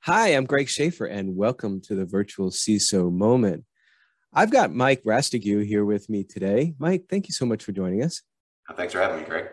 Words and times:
Hi, 0.00 0.28
I'm 0.28 0.44
Greg 0.44 0.68
Schaefer, 0.68 1.06
and 1.06 1.36
welcome 1.36 1.80
to 1.82 1.94
the 1.94 2.04
virtual 2.04 2.50
CISO 2.50 3.12
moment. 3.12 3.64
I've 4.32 4.52
got 4.52 4.72
Mike 4.72 5.02
Rastigue 5.04 5.64
here 5.64 5.84
with 5.84 6.08
me 6.08 6.22
today. 6.22 6.74
Mike, 6.78 7.06
thank 7.10 7.26
you 7.26 7.32
so 7.32 7.44
much 7.46 7.64
for 7.64 7.72
joining 7.72 8.02
us. 8.02 8.22
Thanks 8.76 8.92
for 8.92 9.00
having 9.00 9.20
me, 9.20 9.24
Greg. 9.26 9.48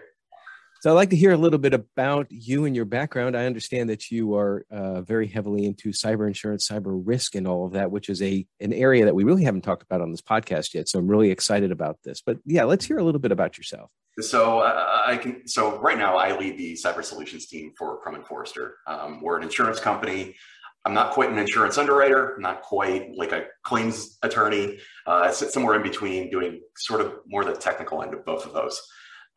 So, 0.84 0.90
I'd 0.90 0.96
like 0.96 1.12
to 1.12 1.16
hear 1.16 1.32
a 1.32 1.38
little 1.38 1.60
bit 1.60 1.74
about 1.74 2.28
you 2.30 2.66
and 2.66 2.76
your 2.76 2.84
background. 2.84 3.38
I 3.38 3.46
understand 3.46 3.90
that 3.90 4.12
you 4.12 4.36
are 4.36 4.66
uh, 4.70 5.00
very 5.00 5.30
heavily 5.30 5.64
into 5.64 5.92
cyber 5.92 6.28
insurance, 6.28 6.68
cyber 6.68 7.02
risk, 7.06 7.36
and 7.36 7.48
all 7.48 7.66
of 7.66 7.72
that, 7.72 7.90
which 7.90 8.10
is 8.10 8.22
a 8.22 8.46
an 8.60 8.74
area 8.74 9.06
that 9.06 9.16
we 9.16 9.24
really 9.24 9.46
haven't 9.46 9.62
talked 9.62 9.84
about 9.84 10.02
on 10.02 10.12
this 10.12 10.22
podcast 10.22 10.74
yet. 10.74 10.90
So, 10.90 11.00
I'm 11.00 11.08
really 11.08 11.32
excited 11.32 11.72
about 11.72 12.00
this. 12.04 12.22
But 12.22 12.40
yeah, 12.46 12.66
let's 12.66 12.84
hear 12.84 12.98
a 12.98 13.04
little 13.06 13.22
bit 13.22 13.32
about 13.32 13.58
yourself. 13.58 13.92
So 14.20 14.60
uh, 14.60 15.04
I 15.06 15.16
can. 15.16 15.48
So 15.48 15.80
right 15.80 15.98
now, 15.98 16.18
I 16.18 16.38
lead 16.38 16.58
the 16.58 16.74
cyber 16.74 17.02
solutions 17.02 17.46
team 17.46 17.72
for 17.78 18.02
Crum 18.02 18.16
and 18.16 18.28
Forster. 18.28 18.76
Um, 18.86 19.22
we're 19.22 19.38
an 19.38 19.44
insurance 19.44 19.80
company. 19.80 20.36
I'm 20.84 20.94
not 20.94 21.14
quite 21.14 21.30
an 21.30 21.38
insurance 21.38 21.78
underwriter, 21.78 22.36
not 22.40 22.62
quite 22.62 23.16
like 23.16 23.32
a 23.32 23.46
claims 23.64 24.18
attorney. 24.22 24.80
Uh, 25.08 25.22
I 25.24 25.32
sit 25.32 25.52
somewhere 25.52 25.76
in 25.76 25.82
between, 25.82 26.30
doing 26.30 26.60
sort 26.76 27.00
of 27.00 27.14
more 27.26 27.46
the 27.46 27.54
technical 27.54 28.04
end 28.04 28.14
of 28.14 28.26
both 28.26 28.46
of 28.46 28.52
those. 28.52 28.82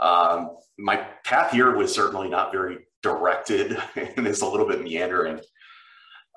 Um, 0.01 0.57
my 0.79 0.97
path 1.25 1.53
here 1.53 1.75
was 1.75 1.95
certainly 1.95 2.29
not 2.29 2.53
very 2.53 2.79
directed, 3.03 3.79
and 3.97 4.27
is 4.27 4.43
a 4.43 4.47
little 4.47 4.69
bit 4.69 4.83
meandering. 4.83 5.41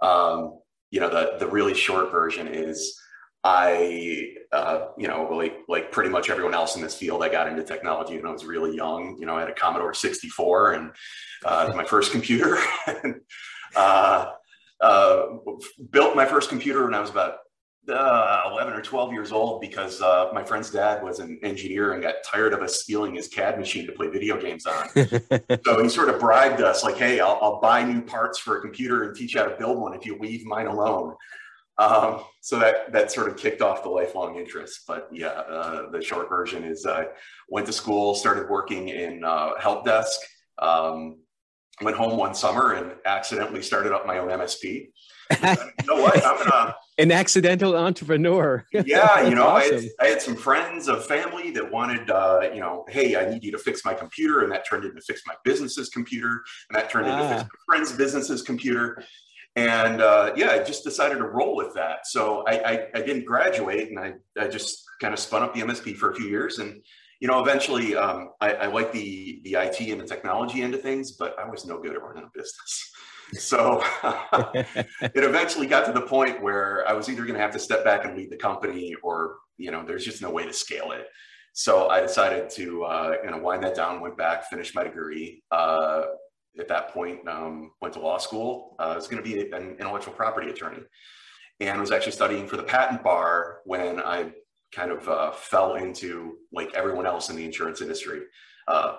Um, 0.02 0.60
you 0.92 1.00
know, 1.00 1.10
the 1.10 1.38
the 1.40 1.48
really 1.48 1.74
short 1.74 2.12
version 2.12 2.48
is 2.48 3.00
I, 3.44 4.34
uh, 4.52 4.88
you 4.98 5.08
know, 5.08 5.30
like 5.32 5.60
like 5.68 5.92
pretty 5.92 6.10
much 6.10 6.30
everyone 6.30 6.54
else 6.54 6.76
in 6.76 6.82
this 6.82 6.96
field, 6.96 7.24
I 7.24 7.30
got 7.30 7.48
into 7.48 7.64
technology 7.64 8.18
when 8.18 8.26
I 8.26 8.32
was 8.32 8.46
really 8.46 8.76
young. 8.76 9.18
You 9.20 9.26
know, 9.26 9.36
I 9.36 9.42
had 9.42 9.50
a 9.50 9.54
Commodore 9.54 9.94
64 9.94 10.74
and 10.74 10.92
uh, 11.46 11.72
my 11.76 11.84
first 11.86 12.12
computer. 12.12 12.58
uh, 13.76 14.32
uh, 14.82 15.26
built 15.92 16.16
my 16.16 16.26
first 16.26 16.50
computer 16.50 16.86
when 16.86 16.94
I 16.94 17.02
was 17.02 17.10
about 17.10 17.36
uh, 17.90 18.44
11 18.52 18.74
or 18.74 18.82
12 18.82 19.12
years 19.12 19.32
old 19.32 19.62
because 19.62 20.02
uh, 20.02 20.30
my 20.34 20.44
friend's 20.44 20.70
dad 20.70 21.04
was 21.04 21.20
an 21.20 21.40
engineer 21.44 21.94
and 21.94 22.02
got 22.02 22.16
tired 22.24 22.54
of 22.54 22.62
us 22.62 22.82
stealing 22.82 23.16
his 23.16 23.28
CAD 23.28 23.58
machine 23.58 23.86
to 23.86 23.92
play 23.92 24.08
video 24.08 24.40
games 24.40 24.66
on. 24.66 24.90
so 25.66 25.84
he 25.84 25.90
sort 25.90 26.10
of 26.10 26.20
bribed 26.20 26.62
us, 26.62 26.84
like, 26.84 26.98
"Hey, 26.98 27.20
I'll, 27.20 27.40
I'll 27.42 27.60
buy 27.60 27.84
new 27.84 28.02
parts 28.02 28.40
for 28.40 28.58
a 28.58 28.62
computer 28.62 29.04
and 29.04 29.16
teach 29.16 29.34
you 29.34 29.42
how 29.42 29.48
to 29.48 29.56
build 29.58 29.80
one 29.80 29.94
if 29.94 30.06
you 30.06 30.18
leave 30.20 30.46
mine 30.46 30.68
alone." 30.68 31.16
Um, 31.80 32.24
so 32.42 32.60
that 32.60 32.92
that 32.92 33.12
sort 33.12 33.30
of 33.30 33.38
kicked 33.38 33.62
off 33.62 33.84
the 33.84 33.90
lifelong 33.90 34.36
interest. 34.36 34.82
But 34.86 35.08
yeah, 35.12 35.28
uh, 35.28 35.90
the 35.90 36.02
short 36.02 36.28
version 36.28 36.64
is 36.64 36.86
I 36.86 37.08
went 37.48 37.66
to 37.68 37.74
school, 37.74 38.16
started 38.16 38.50
working 38.50 38.90
in 38.90 39.24
uh, 39.24 39.52
help 39.60 39.86
desk, 39.86 40.20
um, 40.60 41.20
went 41.82 41.98
home 41.98 42.18
one 42.18 42.34
summer 42.34 42.74
and 42.74 42.94
accidentally 43.06 43.62
started 43.62 43.94
up 43.94 44.06
my 44.06 44.18
own 44.18 44.30
MSP. 44.30 44.90
you 45.44 45.86
know 45.86 46.02
what? 46.02 46.26
I'm 46.26 46.38
gonna 46.38 46.76
an 46.98 47.12
accidental 47.12 47.78
entrepreneur. 47.78 48.66
yeah, 48.74 49.22
you 49.22 49.36
know, 49.36 49.48
awesome. 49.48 49.76
I, 49.76 49.80
had, 49.80 49.90
I, 50.02 50.06
had, 50.08 50.22
some 50.22 50.36
friends 50.36 50.88
of 50.88 51.06
family 51.06 51.52
that 51.52 51.72
wanted, 51.72 52.10
uh, 52.10 52.50
you 52.54 52.60
know, 52.60 52.84
hey, 52.90 53.16
I 53.16 53.30
need 53.30 53.44
you 53.44 53.52
to 53.52 53.60
fix 53.60 53.86
my 53.86 53.94
computer, 53.94 54.42
and 54.42 54.52
that 54.52 54.68
turned 54.68 54.86
into 54.86 55.00
fix 55.02 55.22
my 55.28 55.36
business's 55.44 55.90
computer, 55.90 56.44
and 56.70 56.76
that 56.78 56.90
turned 56.90 57.08
ah. 57.08 57.22
into 57.22 57.36
fix 57.36 57.44
my 57.44 57.74
friend's 57.74 57.92
business's 57.92 58.42
computer 58.42 59.04
and 59.56 60.02
uh, 60.02 60.32
yeah, 60.36 60.52
I 60.52 60.64
just 60.64 60.84
decided 60.84 61.18
to 61.18 61.26
roll 61.26 61.56
with 61.56 61.74
that. 61.74 62.08
So 62.08 62.44
I, 62.48 62.54
I, 62.54 62.88
I 62.96 63.02
didn't 63.02 63.26
graduate, 63.26 63.90
and 63.90 64.00
I, 64.00 64.14
I 64.40 64.48
just 64.48 64.84
kind 65.02 65.14
of 65.14 65.20
spun 65.20 65.44
up 65.44 65.54
the 65.54 65.62
MSP 65.62 65.96
for 65.96 66.12
a 66.12 66.16
few 66.16 66.28
years, 66.28 66.60
and 66.60 66.82
you 67.20 67.28
know, 67.28 67.42
eventually 67.42 67.96
um, 67.96 68.30
I, 68.40 68.54
I 68.54 68.68
like 68.68 68.92
the 68.92 69.42
the 69.44 69.54
IT 69.54 69.80
and 69.92 70.00
the 70.00 70.06
technology 70.06 70.62
end 70.62 70.74
of 70.74 70.82
things, 70.82 71.14
but 71.14 71.38
I 71.38 71.50
was 71.50 71.66
no 71.66 71.80
good 71.80 71.94
at 71.94 72.02
running 72.02 72.24
a 72.24 72.30
business. 72.34 72.92
So 73.34 73.84
it 74.56 75.24
eventually 75.24 75.68
got 75.68 75.86
to 75.86 75.92
the 75.92 76.02
point 76.02 76.42
where 76.42 76.84
I 76.90 76.94
was 76.94 77.10
either 77.10 77.22
going 77.22 77.36
to 77.36 77.40
have 77.40 77.52
to 77.52 77.60
step 77.60 77.84
back 77.84 78.04
and 78.04 78.18
lead 78.18 78.32
the 78.32 78.38
company, 78.38 78.96
or 79.04 79.36
you 79.56 79.70
know, 79.70 79.86
there's 79.86 80.04
just 80.04 80.20
no 80.20 80.32
way 80.32 80.48
to 80.48 80.52
scale 80.52 80.94
it. 80.94 81.06
So 81.54 81.90
I 81.90 82.02
decided 82.02 82.50
to 82.56 82.86
uh, 82.86 83.14
you 83.24 83.30
know 83.30 83.38
wind 83.38 83.62
that 83.62 83.76
down, 83.76 84.02
went 84.02 84.18
back, 84.18 84.50
finished 84.50 84.74
my 84.74 84.84
degree, 84.84 85.44
uh, 85.52 86.06
at 86.60 86.68
that 86.68 86.90
point 86.90 87.28
um, 87.28 87.72
went 87.82 87.94
to 87.94 88.00
law 88.00 88.18
school. 88.18 88.76
Uh, 88.80 88.94
I 88.94 88.96
was 88.96 89.08
going 89.08 89.24
to 89.24 89.30
be 89.30 89.40
an 89.52 89.76
intellectual 89.80 90.14
property 90.14 90.50
attorney 90.50 90.82
and 91.60 91.80
was 91.80 91.92
actually 91.92 92.14
studying 92.14 92.48
for 92.48 92.58
the 92.58 92.64
patent 92.64 93.04
bar 93.04 93.60
when 93.66 94.00
I 94.00 94.32
kind 94.72 94.92
of 94.92 95.08
uh, 95.08 95.32
fell 95.32 95.76
into 95.76 96.38
like 96.52 96.74
everyone 96.76 97.06
else 97.06 97.30
in 97.30 97.36
the 97.36 97.46
insurance 97.46 97.82
industry. 97.82 98.22
Uh, 98.68 98.96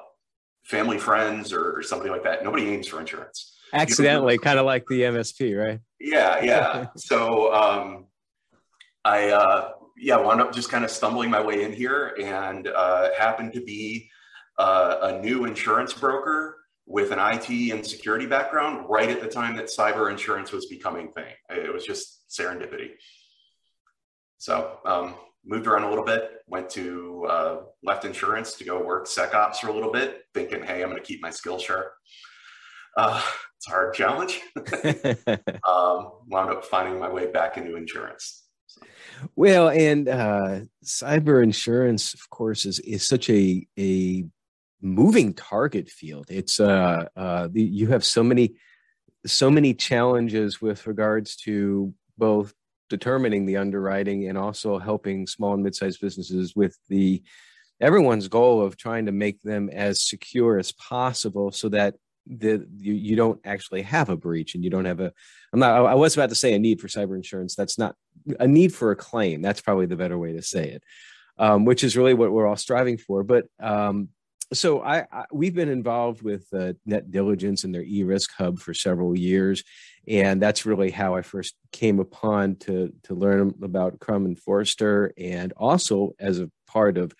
family, 0.64 0.98
friends, 0.98 1.52
or, 1.52 1.78
or, 1.78 1.82
somebody 1.82 2.10
like 2.10 2.24
that. 2.24 2.44
Nobody 2.44 2.68
aims 2.68 2.86
for 2.86 3.00
insurance. 3.00 3.56
Accidentally, 3.72 4.36
kind 4.38 4.58
of 4.58 4.66
like 4.66 4.84
the 4.88 5.02
MSP, 5.02 5.56
right? 5.56 5.80
Yeah, 5.98 6.42
yeah. 6.42 6.86
so 6.96 7.52
um, 7.54 8.06
I, 9.04 9.30
uh, 9.30 9.70
yeah, 9.96 10.16
wound 10.16 10.40
up 10.40 10.52
just 10.52 10.70
kind 10.70 10.84
of 10.84 10.90
stumbling 10.90 11.30
my 11.30 11.40
way 11.40 11.62
in 11.62 11.72
here 11.72 12.16
and 12.20 12.66
uh, 12.68 13.10
happened 13.16 13.52
to 13.54 13.60
be 13.60 14.10
uh, 14.58 14.96
a 15.02 15.20
new 15.20 15.44
insurance 15.44 15.92
broker 15.92 16.56
with 16.86 17.12
an 17.12 17.18
IT 17.20 17.72
and 17.72 17.86
security 17.86 18.26
background 18.26 18.84
right 18.88 19.10
at 19.10 19.20
the 19.20 19.28
time 19.28 19.56
that 19.56 19.66
cyber 19.66 20.10
insurance 20.10 20.50
was 20.50 20.66
becoming 20.66 21.12
thing. 21.12 21.32
It 21.50 21.72
was 21.72 21.84
just 21.84 22.28
serendipity. 22.28 22.90
So 24.38 24.78
um, 24.84 25.14
moved 25.44 25.66
around 25.66 25.84
a 25.84 25.88
little 25.88 26.04
bit, 26.04 26.30
went 26.46 26.70
to 26.70 27.26
uh, 27.28 27.56
left 27.82 28.04
insurance 28.04 28.54
to 28.54 28.64
go 28.64 28.82
work 28.82 29.06
SecOps 29.06 29.56
for 29.56 29.68
a 29.68 29.72
little 29.72 29.92
bit, 29.92 30.22
thinking, 30.34 30.62
hey, 30.62 30.82
I'm 30.82 30.90
going 30.90 31.00
to 31.00 31.06
keep 31.06 31.22
my 31.22 31.30
skills 31.30 31.62
sharp. 31.62 31.92
Uh, 32.96 33.22
it's 33.56 33.68
a 33.68 33.70
hard 33.70 33.94
challenge. 33.94 34.40
um, 35.68 36.12
wound 36.26 36.50
up 36.50 36.64
finding 36.64 36.98
my 36.98 37.08
way 37.08 37.30
back 37.30 37.56
into 37.56 37.76
insurance. 37.76 38.44
So. 38.66 38.82
Well, 39.36 39.68
and 39.68 40.08
uh, 40.08 40.60
cyber 40.84 41.42
insurance, 41.42 42.14
of 42.14 42.30
course, 42.30 42.64
is 42.64 42.78
is 42.80 43.06
such 43.06 43.28
a 43.30 43.66
a 43.78 44.24
moving 44.80 45.34
target 45.34 45.88
field. 45.88 46.26
It's 46.28 46.58
uh, 46.58 47.06
uh, 47.16 47.48
the, 47.50 47.62
you 47.62 47.88
have 47.88 48.04
so 48.04 48.22
many 48.22 48.54
so 49.26 49.50
many 49.50 49.74
challenges 49.74 50.62
with 50.62 50.86
regards 50.86 51.36
to 51.36 51.92
both 52.16 52.54
determining 52.90 53.46
the 53.46 53.56
underwriting 53.56 54.28
and 54.28 54.36
also 54.36 54.78
helping 54.78 55.26
small 55.26 55.54
and 55.54 55.62
mid-sized 55.62 56.00
businesses 56.00 56.54
with 56.54 56.76
the 56.88 57.22
everyone's 57.80 58.28
goal 58.28 58.60
of 58.60 58.76
trying 58.76 59.06
to 59.06 59.12
make 59.12 59.40
them 59.40 59.70
as 59.70 60.02
secure 60.02 60.58
as 60.58 60.72
possible 60.72 61.50
so 61.50 61.70
that 61.70 61.94
the 62.26 62.66
you, 62.76 62.92
you 62.92 63.16
don't 63.16 63.40
actually 63.46 63.80
have 63.80 64.10
a 64.10 64.16
breach 64.16 64.54
and 64.54 64.62
you 64.62 64.68
don't 64.68 64.84
have 64.84 65.00
a 65.00 65.10
i'm 65.54 65.58
not 65.58 65.86
i 65.86 65.94
was 65.94 66.14
about 66.14 66.28
to 66.28 66.34
say 66.34 66.52
a 66.52 66.58
need 66.58 66.80
for 66.80 66.88
cyber 66.88 67.16
insurance. 67.16 67.54
That's 67.54 67.78
not 67.78 67.96
a 68.38 68.46
need 68.46 68.74
for 68.74 68.90
a 68.90 68.96
claim. 68.96 69.40
That's 69.40 69.62
probably 69.62 69.86
the 69.86 69.96
better 69.96 70.18
way 70.18 70.34
to 70.34 70.42
say 70.42 70.68
it 70.68 70.82
um, 71.40 71.64
which 71.64 71.82
is 71.82 71.96
really 71.96 72.14
what 72.14 72.30
we're 72.30 72.46
all 72.46 72.56
striving 72.56 72.98
for. 72.98 73.24
But 73.24 73.46
um, 73.58 74.10
so 74.52 74.82
I, 74.82 75.06
I, 75.12 75.24
we've 75.32 75.54
been 75.54 75.68
involved 75.68 76.22
with 76.22 76.46
uh, 76.52 76.72
Net 76.84 77.10
Diligence 77.10 77.64
and 77.64 77.74
their 77.74 77.82
e-risk 77.82 78.32
hub 78.36 78.58
for 78.58 78.74
several 78.74 79.16
years, 79.16 79.62
and 80.08 80.40
that's 80.42 80.66
really 80.66 80.90
how 80.90 81.14
I 81.14 81.22
first 81.22 81.54
came 81.72 82.00
upon 82.00 82.56
to 82.56 82.92
to 83.04 83.14
learn 83.14 83.54
about 83.62 84.00
Crum 84.00 84.26
and 84.26 84.38
Forster, 84.38 85.12
and 85.16 85.52
also 85.56 86.14
as 86.18 86.40
a 86.40 86.50
part 86.66 86.98
of 86.98 87.14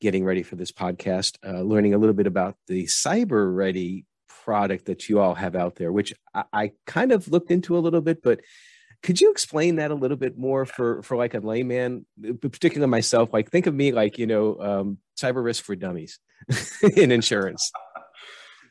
getting 0.00 0.24
ready 0.24 0.42
for 0.42 0.56
this 0.56 0.72
podcast, 0.72 1.36
uh, 1.46 1.60
learning 1.60 1.94
a 1.94 1.98
little 1.98 2.14
bit 2.14 2.26
about 2.26 2.56
the 2.66 2.84
Cyber 2.86 3.54
Ready 3.54 4.06
product 4.44 4.86
that 4.86 5.08
you 5.08 5.20
all 5.20 5.34
have 5.34 5.54
out 5.54 5.76
there, 5.76 5.92
which 5.92 6.14
I, 6.34 6.44
I 6.52 6.72
kind 6.86 7.12
of 7.12 7.28
looked 7.28 7.50
into 7.50 7.76
a 7.76 7.80
little 7.80 8.00
bit, 8.00 8.22
but 8.22 8.40
could 9.02 9.20
you 9.20 9.30
explain 9.30 9.76
that 9.76 9.90
a 9.90 9.94
little 9.94 10.16
bit 10.16 10.36
more 10.36 10.66
for 10.66 11.02
for 11.02 11.16
like 11.16 11.34
a 11.34 11.38
layman, 11.38 12.06
uh, 12.26 12.32
particularly 12.40 12.90
myself? 12.90 13.32
Like, 13.32 13.50
think 13.50 13.66
of 13.66 13.74
me 13.74 13.92
like 13.92 14.18
you 14.18 14.26
know, 14.26 14.60
um, 14.60 14.98
cyber 15.18 15.42
risk 15.42 15.64
for 15.64 15.74
dummies 15.74 16.18
in 16.96 17.10
insurance. 17.10 17.70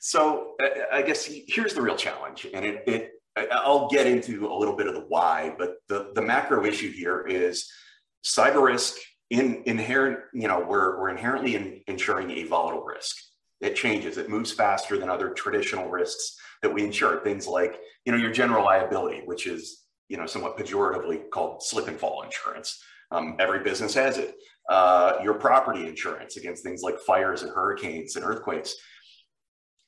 So 0.02 0.56
uh, 0.64 0.66
uh, 0.66 0.70
I 0.94 1.02
guess 1.02 1.30
here's 1.48 1.74
the 1.74 1.82
real 1.82 1.98
challenge, 1.98 2.48
and 2.54 2.66
it, 2.66 2.84
it 2.88 3.12
I'll 3.52 3.90
get 3.90 4.08
into 4.08 4.48
a 4.48 4.56
little 4.56 4.76
bit 4.76 4.88
of 4.88 4.94
the 4.94 5.02
why, 5.02 5.54
but 5.58 5.76
the 5.88 6.12
the 6.16 6.22
macro 6.22 6.66
issue 6.66 6.92
here 6.92 7.25
is 7.28 7.70
cyber 8.25 8.64
risk 8.64 8.96
in 9.30 9.64
inherent. 9.66 10.20
You 10.34 10.48
know, 10.48 10.66
we're 10.66 11.00
we're 11.00 11.10
inherently 11.10 11.56
in, 11.56 11.82
insuring 11.88 12.32
a 12.32 12.44
volatile 12.44 12.84
risk. 12.84 13.18
It 13.60 13.75
changes. 13.75 14.18
It 14.18 14.30
moves 14.30 14.54
faster 14.54 14.98
than 14.98 15.10
other 15.10 15.32
traditional 15.32 15.90
risks 15.90 16.38
that 16.62 16.74
we 16.74 16.84
insure. 16.86 17.22
Things 17.22 17.46
like 17.46 17.78
you 18.06 18.14
know 18.14 18.18
your 18.18 18.32
general 18.32 18.64
liability, 18.64 19.24
which 19.25 19.48
is 19.48 19.84
you 20.10 20.18
know, 20.18 20.26
somewhat 20.26 20.58
pejoratively 20.58 21.30
called 21.30 21.64
slip 21.64 21.88
and 21.88 21.98
fall 21.98 22.24
insurance. 22.24 22.84
Um, 23.12 23.38
every 23.40 23.60
business 23.64 23.94
has 23.94 24.18
it. 24.18 24.36
Uh, 24.70 25.18
your 25.24 25.36
property 25.36 25.88
insurance 25.88 26.38
against 26.38 26.64
things 26.64 26.82
like 26.84 27.00
fires 27.00 27.42
and 27.42 27.52
hurricanes 27.52 28.16
and 28.16 28.26
earthquakes. 28.26 28.76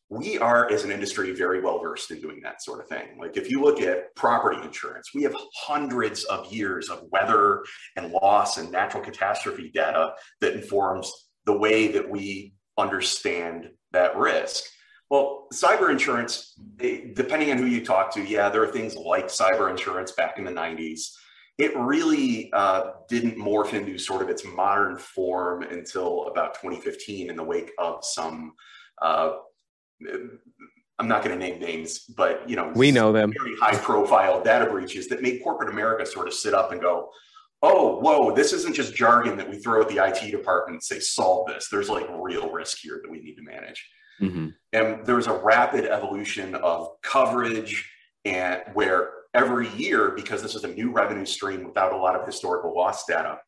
We 0.09 0.37
are, 0.39 0.69
as 0.69 0.83
an 0.83 0.91
industry, 0.91 1.31
very 1.31 1.61
well 1.61 1.79
versed 1.79 2.11
in 2.11 2.19
doing 2.19 2.41
that 2.43 2.61
sort 2.61 2.81
of 2.81 2.87
thing. 2.87 3.17
Like 3.19 3.37
if 3.37 3.49
you 3.49 3.61
look 3.61 3.79
at 3.81 4.13
property 4.15 4.59
insurance, 4.61 5.11
we 5.13 5.23
have 5.23 5.35
hundreds 5.55 6.23
of 6.25 6.51
years 6.51 6.89
of 6.89 7.03
weather 7.11 7.63
and 7.95 8.11
loss 8.11 8.57
and 8.57 8.71
natural 8.71 9.03
catastrophe 9.03 9.71
data 9.73 10.13
that 10.41 10.53
informs 10.53 11.11
the 11.45 11.57
way 11.57 11.87
that 11.89 12.09
we 12.09 12.53
understand 12.77 13.69
that 13.91 14.17
risk. 14.17 14.65
Well, 15.11 15.47
cyber 15.53 15.91
insurance, 15.91 16.57
depending 16.77 17.51
on 17.51 17.57
who 17.57 17.65
you 17.65 17.83
talk 17.83 18.13
to, 18.13 18.23
yeah, 18.23 18.47
there 18.47 18.63
are 18.63 18.71
things 18.71 18.95
like 18.95 19.27
cyber 19.27 19.69
insurance 19.69 20.13
back 20.13 20.37
in 20.37 20.45
the 20.45 20.51
90s. 20.51 21.11
It 21.57 21.75
really 21.75 22.49
uh, 22.53 22.91
didn't 23.09 23.37
morph 23.37 23.73
into 23.73 23.97
sort 23.97 24.21
of 24.21 24.29
its 24.29 24.45
modern 24.45 24.97
form 24.97 25.63
until 25.63 26.27
about 26.27 26.53
2015 26.53 27.29
in 27.29 27.35
the 27.35 27.43
wake 27.43 27.71
of 27.77 28.05
some. 28.05 28.53
Uh, 29.01 29.33
I'm 30.97 31.09
not 31.09 31.25
going 31.25 31.37
to 31.37 31.45
name 31.45 31.59
names, 31.59 31.99
but 32.15 32.49
you 32.49 32.55
know, 32.55 32.71
we 32.73 32.89
know 32.89 33.11
them. 33.11 33.33
Very 33.37 33.57
high-profile 33.57 34.41
data 34.43 34.71
breaches 34.71 35.09
that 35.09 35.21
made 35.21 35.43
corporate 35.43 35.73
America 35.73 36.05
sort 36.05 36.27
of 36.27 36.33
sit 36.33 36.53
up 36.53 36.71
and 36.71 36.79
go, 36.79 37.09
"Oh, 37.61 37.99
whoa! 37.99 38.33
This 38.33 38.53
isn't 38.53 38.75
just 38.75 38.95
jargon 38.95 39.35
that 39.37 39.49
we 39.49 39.57
throw 39.59 39.81
at 39.81 39.89
the 39.89 39.97
IT 39.97 40.31
department 40.31 40.75
and 40.75 40.83
say 40.83 40.99
solve 41.01 41.47
this. 41.47 41.67
There's 41.69 41.89
like 41.89 42.07
real 42.09 42.49
risk 42.49 42.77
here 42.81 43.01
that 43.03 43.11
we 43.11 43.19
need 43.19 43.35
to 43.35 43.43
manage." 43.43 43.85
Mm-hmm. 44.21 44.47
And 44.73 45.05
there 45.05 45.15
was 45.15 45.27
a 45.27 45.33
rapid 45.33 45.85
evolution 45.85 46.55
of 46.55 46.89
coverage 47.01 47.89
and 48.25 48.61
where 48.73 49.09
every 49.33 49.69
year, 49.69 50.11
because 50.11 50.41
this 50.41 50.55
is 50.55 50.63
a 50.63 50.67
new 50.67 50.91
revenue 50.91 51.25
stream 51.25 51.63
without 51.63 51.93
a 51.93 51.97
lot 51.97 52.15
of 52.15 52.25
historical 52.25 52.75
loss 52.75 53.05
data, 53.05 53.39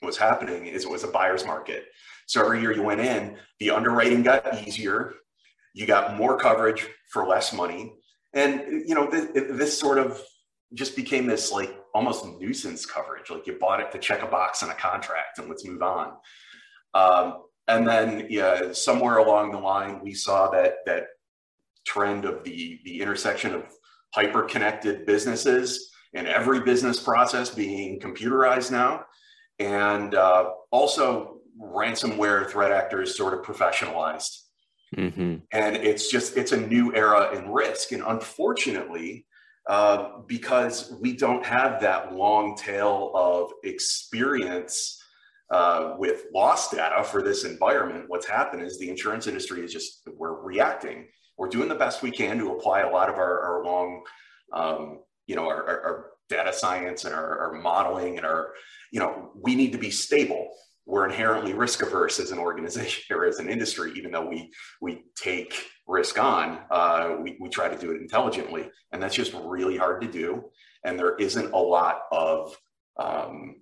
what's 0.00 0.16
happening 0.16 0.66
is 0.66 0.84
it 0.84 0.90
was 0.90 1.04
a 1.04 1.08
buyer's 1.08 1.44
market. 1.44 1.84
So 2.26 2.40
every 2.40 2.60
year 2.60 2.72
you 2.72 2.82
went 2.82 3.00
in, 3.00 3.36
the 3.58 3.70
underwriting 3.70 4.22
got 4.22 4.66
easier, 4.66 5.14
you 5.74 5.86
got 5.86 6.16
more 6.16 6.36
coverage 6.38 6.86
for 7.12 7.26
less 7.26 7.52
money. 7.52 7.92
And 8.32 8.84
you 8.86 8.94
know, 8.94 9.08
this, 9.10 9.28
this 9.34 9.78
sort 9.78 9.98
of 9.98 10.20
just 10.74 10.96
became 10.96 11.26
this 11.26 11.50
like 11.50 11.76
almost 11.94 12.24
nuisance 12.38 12.86
coverage. 12.86 13.30
Like 13.30 13.46
you 13.46 13.56
bought 13.60 13.80
it 13.80 13.90
to 13.92 13.98
check 13.98 14.22
a 14.22 14.26
box 14.26 14.62
on 14.62 14.70
a 14.70 14.74
contract 14.74 15.38
and 15.38 15.48
let's 15.48 15.64
move 15.64 15.82
on. 15.82 16.12
Um, 16.94 17.42
and 17.76 17.86
then 17.86 18.26
yeah, 18.28 18.72
somewhere 18.72 19.18
along 19.18 19.52
the 19.52 19.58
line, 19.58 20.00
we 20.02 20.14
saw 20.14 20.50
that 20.50 20.76
that 20.86 21.06
trend 21.86 22.24
of 22.24 22.44
the 22.44 22.80
the 22.84 23.00
intersection 23.00 23.54
of 23.54 23.64
hyper 24.14 24.42
connected 24.42 25.06
businesses 25.06 25.90
and 26.14 26.26
every 26.26 26.60
business 26.60 27.00
process 27.00 27.50
being 27.50 28.00
computerized 28.00 28.70
now, 28.70 29.04
and 29.58 30.14
uh, 30.14 30.50
also 30.70 31.38
ransomware 31.60 32.48
threat 32.48 32.72
actors 32.72 33.16
sort 33.16 33.34
of 33.34 33.42
professionalized. 33.42 34.38
Mm-hmm. 34.96 35.36
And 35.52 35.76
it's 35.76 36.10
just 36.10 36.36
it's 36.36 36.52
a 36.52 36.60
new 36.60 36.94
era 36.94 37.36
in 37.36 37.50
risk, 37.50 37.92
and 37.92 38.02
unfortunately, 38.06 39.26
uh, 39.68 40.18
because 40.26 40.92
we 41.00 41.16
don't 41.16 41.46
have 41.46 41.80
that 41.82 42.12
long 42.12 42.56
tail 42.56 43.12
of 43.14 43.52
experience 43.62 44.99
uh, 45.50 45.94
with 45.98 46.26
loss 46.34 46.70
data 46.70 47.02
for 47.02 47.22
this 47.22 47.44
environment, 47.44 48.04
what's 48.08 48.26
happened 48.26 48.62
is 48.62 48.78
the 48.78 48.88
insurance 48.88 49.26
industry 49.26 49.64
is 49.64 49.72
just, 49.72 50.02
we're 50.16 50.40
reacting. 50.40 51.08
We're 51.36 51.48
doing 51.48 51.68
the 51.68 51.74
best 51.74 52.02
we 52.02 52.10
can 52.10 52.38
to 52.38 52.52
apply 52.52 52.80
a 52.80 52.90
lot 52.90 53.08
of 53.08 53.16
our, 53.16 53.40
our 53.40 53.64
long, 53.64 54.02
um, 54.52 55.00
you 55.26 55.34
know, 55.34 55.48
our, 55.48 55.66
our, 55.66 55.80
our, 55.80 56.06
data 56.28 56.52
science 56.52 57.04
and 57.04 57.12
our, 57.12 57.38
our 57.40 57.60
modeling 57.60 58.16
and 58.16 58.24
our, 58.24 58.52
you 58.92 59.00
know, 59.00 59.32
we 59.34 59.56
need 59.56 59.72
to 59.72 59.78
be 59.78 59.90
stable. 59.90 60.48
We're 60.86 61.04
inherently 61.04 61.54
risk 61.54 61.82
averse 61.82 62.20
as 62.20 62.30
an 62.30 62.38
organization 62.38 63.02
or 63.16 63.26
as 63.26 63.40
an 63.40 63.48
industry, 63.48 63.92
even 63.96 64.12
though 64.12 64.28
we 64.28 64.52
we 64.80 65.02
take 65.16 65.66
risk 65.88 66.20
on, 66.20 66.60
uh, 66.70 67.16
we, 67.20 67.36
we 67.40 67.48
try 67.48 67.68
to 67.68 67.76
do 67.76 67.90
it 67.90 68.00
intelligently. 68.00 68.70
And 68.92 69.02
that's 69.02 69.14
just 69.14 69.34
really 69.34 69.76
hard 69.76 70.00
to 70.02 70.06
do. 70.06 70.44
And 70.84 70.96
there 70.96 71.16
isn't 71.16 71.52
a 71.52 71.58
lot 71.58 72.02
of 72.12 72.56
um, 72.96 73.56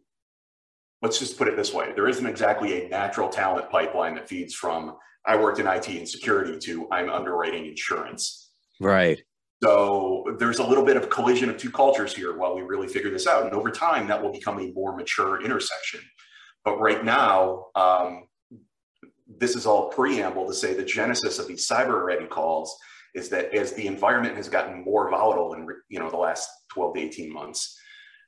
let's 1.02 1.18
just 1.18 1.38
put 1.38 1.48
it 1.48 1.56
this 1.56 1.72
way. 1.72 1.92
There 1.94 2.08
isn't 2.08 2.26
exactly 2.26 2.84
a 2.84 2.88
natural 2.88 3.28
talent 3.28 3.70
pipeline 3.70 4.14
that 4.14 4.28
feeds 4.28 4.54
from 4.54 4.96
i 5.26 5.36
worked 5.36 5.58
in 5.58 5.66
it 5.66 5.88
and 5.88 6.08
security 6.08 6.58
to 6.58 6.88
i'm 6.90 7.10
underwriting 7.10 7.66
insurance. 7.66 8.52
Right. 8.80 9.20
So 9.62 10.36
there's 10.38 10.60
a 10.60 10.64
little 10.64 10.84
bit 10.84 10.96
of 10.96 11.10
collision 11.10 11.50
of 11.50 11.56
two 11.56 11.70
cultures 11.70 12.14
here 12.14 12.36
while 12.36 12.54
we 12.54 12.62
really 12.62 12.86
figure 12.86 13.10
this 13.10 13.26
out. 13.26 13.44
And 13.44 13.52
over 13.52 13.70
time 13.70 14.06
that 14.08 14.22
will 14.22 14.32
become 14.32 14.58
a 14.60 14.72
more 14.72 14.96
mature 14.96 15.44
intersection. 15.44 16.00
But 16.64 16.78
right 16.78 17.04
now 17.04 17.66
um, 17.74 18.28
this 19.26 19.56
is 19.56 19.66
all 19.66 19.88
preamble 19.88 20.46
to 20.46 20.54
say 20.54 20.74
the 20.74 20.84
genesis 20.84 21.38
of 21.38 21.48
these 21.48 21.66
cyber 21.66 22.04
ready 22.04 22.26
calls 22.26 22.76
is 23.14 23.28
that 23.30 23.52
as 23.54 23.72
the 23.72 23.86
environment 23.86 24.36
has 24.36 24.48
gotten 24.48 24.84
more 24.84 25.10
volatile 25.10 25.54
in 25.54 25.66
you 25.88 25.98
know 25.98 26.10
the 26.10 26.16
last 26.16 26.48
12 26.72 26.94
to 26.94 27.00
18 27.00 27.32
months 27.32 27.78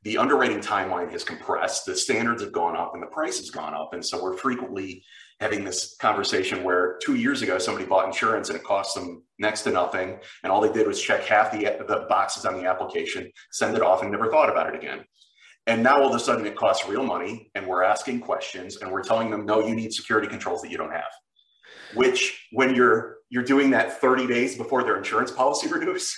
the 0.03 0.17
underwriting 0.17 0.61
timeline 0.61 1.11
has 1.11 1.25
compressed, 1.25 1.85
the 1.85 1.95
standards 1.95 2.43
have 2.43 2.53
gone 2.53 2.77
up, 2.77 2.95
and 2.95 3.03
the 3.03 3.09
price 3.09 3.39
has 3.39 3.51
gone 3.51 3.75
up. 3.75 3.91
And 3.93 4.05
so 4.05 4.23
we're 4.23 4.37
frequently 4.37 5.05
having 5.41 5.65
this 5.65 5.97
conversation 5.97 6.63
where 6.65 6.99
two 7.03 7.17
years 7.17 7.43
ago 7.43 7.59
somebody 7.59 7.87
bought 7.87 8.07
insurance 8.07 8.51
and 8.51 8.59
it 8.59 8.65
cost 8.65 8.95
them 8.95 9.23
next 9.39 9.63
to 9.63 9.71
nothing, 9.71 10.19
and 10.43 10.53
all 10.53 10.61
they 10.61 10.73
did 10.73 10.87
was 10.87 11.01
check 11.01 11.25
half 11.25 11.53
the, 11.53 11.65
the 11.87 12.07
boxes 12.09 12.45
on 12.45 12.55
the 12.55 12.67
application, 12.67 13.31
send 13.51 13.77
it 13.77 13.83
off, 13.83 14.03
and 14.03 14.11
never 14.11 14.31
thought 14.31 14.51
about 14.51 14.73
it 14.73 14.75
again. 14.75 15.05
And 15.67 15.83
now 15.83 16.01
all 16.01 16.09
of 16.09 16.15
a 16.15 16.19
sudden 16.19 16.47
it 16.47 16.57
costs 16.57 16.89
real 16.89 17.05
money, 17.05 17.51
and 17.55 17.67
we're 17.67 17.83
asking 17.83 18.21
questions, 18.21 18.79
and 18.79 18.91
we're 18.91 19.03
telling 19.03 19.31
them, 19.31 19.45
no, 19.45 19.67
you 19.67 19.75
need 19.75 19.93
security 19.93 20.29
controls 20.29 20.63
that 20.63 20.71
you 20.71 20.79
don't 20.79 20.93
have. 20.93 21.11
Which, 21.95 22.47
when 22.53 22.75
you're 22.75 23.19
you're 23.31 23.45
doing 23.45 23.71
that 23.71 24.01
30 24.01 24.27
days 24.27 24.57
before 24.57 24.83
their 24.83 24.97
insurance 24.97 25.31
policy 25.31 25.69
renews, 25.73 26.15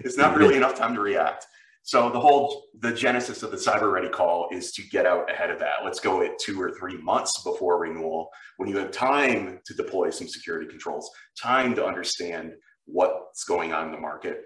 it's 0.00 0.16
not 0.16 0.36
really 0.36 0.56
enough 0.56 0.74
time 0.74 0.94
to 0.94 1.00
react. 1.00 1.46
So 1.86 2.10
the 2.10 2.18
whole 2.18 2.64
the 2.80 2.92
genesis 2.92 3.44
of 3.44 3.52
the 3.52 3.56
cyber 3.56 3.92
ready 3.92 4.08
call 4.08 4.48
is 4.50 4.72
to 4.72 4.82
get 4.88 5.06
out 5.06 5.30
ahead 5.30 5.50
of 5.50 5.60
that. 5.60 5.84
Let's 5.84 6.00
go 6.00 6.20
at 6.20 6.36
two 6.40 6.60
or 6.60 6.72
three 6.72 7.00
months 7.00 7.44
before 7.44 7.78
renewal 7.78 8.28
when 8.56 8.68
you 8.68 8.76
have 8.78 8.90
time 8.90 9.60
to 9.64 9.74
deploy 9.74 10.10
some 10.10 10.26
security 10.26 10.66
controls, 10.66 11.08
time 11.40 11.76
to 11.76 11.86
understand 11.86 12.54
what's 12.86 13.44
going 13.44 13.72
on 13.72 13.86
in 13.86 13.92
the 13.92 14.00
market. 14.00 14.42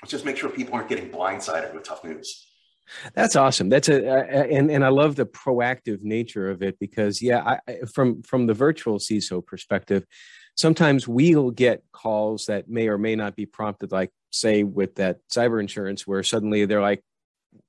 Let's 0.00 0.12
just 0.12 0.24
make 0.24 0.36
sure 0.36 0.48
people 0.48 0.74
aren't 0.74 0.88
getting 0.88 1.10
blindsided 1.10 1.74
with 1.74 1.82
tough 1.82 2.04
news. 2.04 2.52
That's 3.14 3.34
awesome. 3.34 3.68
That's 3.68 3.88
a, 3.88 4.08
and 4.48 4.70
and 4.70 4.84
I 4.84 4.88
love 4.90 5.16
the 5.16 5.26
proactive 5.26 6.02
nature 6.02 6.48
of 6.50 6.62
it 6.62 6.78
because 6.78 7.20
yeah, 7.20 7.58
I, 7.66 7.78
from 7.92 8.22
from 8.22 8.46
the 8.46 8.54
virtual 8.54 9.00
CISO 9.00 9.44
perspective, 9.44 10.06
sometimes 10.56 11.06
we'll 11.06 11.50
get 11.50 11.84
calls 11.92 12.46
that 12.46 12.68
may 12.68 12.88
or 12.88 12.98
may 12.98 13.14
not 13.14 13.36
be 13.36 13.46
prompted, 13.46 13.92
like 13.92 14.10
say 14.30 14.64
with 14.64 14.96
that 14.96 15.20
cyber 15.28 15.60
insurance, 15.60 16.06
where 16.06 16.22
suddenly 16.22 16.64
they're 16.64 16.82
like, 16.82 17.02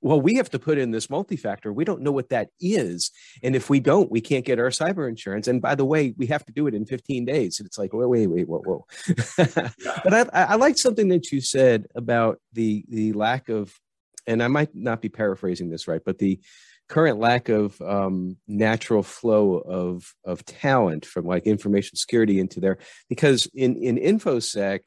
well, 0.00 0.20
we 0.20 0.34
have 0.34 0.50
to 0.50 0.58
put 0.58 0.78
in 0.78 0.90
this 0.90 1.08
multi-factor. 1.08 1.72
We 1.72 1.84
don't 1.84 2.02
know 2.02 2.12
what 2.12 2.28
that 2.30 2.50
is, 2.60 3.10
and 3.42 3.54
if 3.56 3.70
we 3.70 3.80
don't, 3.80 4.10
we 4.10 4.20
can't 4.20 4.44
get 4.44 4.58
our 4.58 4.70
cyber 4.70 5.08
insurance. 5.08 5.48
And 5.48 5.62
by 5.62 5.74
the 5.74 5.84
way, 5.84 6.14
we 6.16 6.26
have 6.26 6.44
to 6.46 6.52
do 6.52 6.66
it 6.66 6.74
in 6.74 6.84
15 6.84 7.24
days. 7.24 7.58
And 7.58 7.66
it's 7.66 7.78
like, 7.78 7.92
wait, 7.92 8.06
wait, 8.06 8.26
wait, 8.26 8.48
whoa, 8.48 8.62
whoa. 8.64 8.86
but 9.36 10.14
I, 10.14 10.26
I 10.32 10.54
like 10.56 10.78
something 10.78 11.08
that 11.08 11.30
you 11.32 11.40
said 11.40 11.86
about 11.94 12.40
the 12.52 12.84
the 12.88 13.12
lack 13.12 13.48
of, 13.48 13.74
and 14.26 14.42
I 14.42 14.48
might 14.48 14.74
not 14.74 15.00
be 15.00 15.08
paraphrasing 15.08 15.70
this 15.70 15.88
right, 15.88 16.02
but 16.04 16.18
the 16.18 16.40
current 16.88 17.18
lack 17.18 17.48
of 17.48 17.80
um, 17.82 18.36
natural 18.46 19.02
flow 19.02 19.58
of 19.58 20.14
of 20.24 20.44
talent 20.44 21.04
from 21.04 21.26
like 21.26 21.46
information 21.46 21.96
security 21.96 22.40
into 22.40 22.60
there 22.60 22.78
because 23.08 23.46
in 23.54 23.76
in 23.76 23.96
infosec 23.96 24.80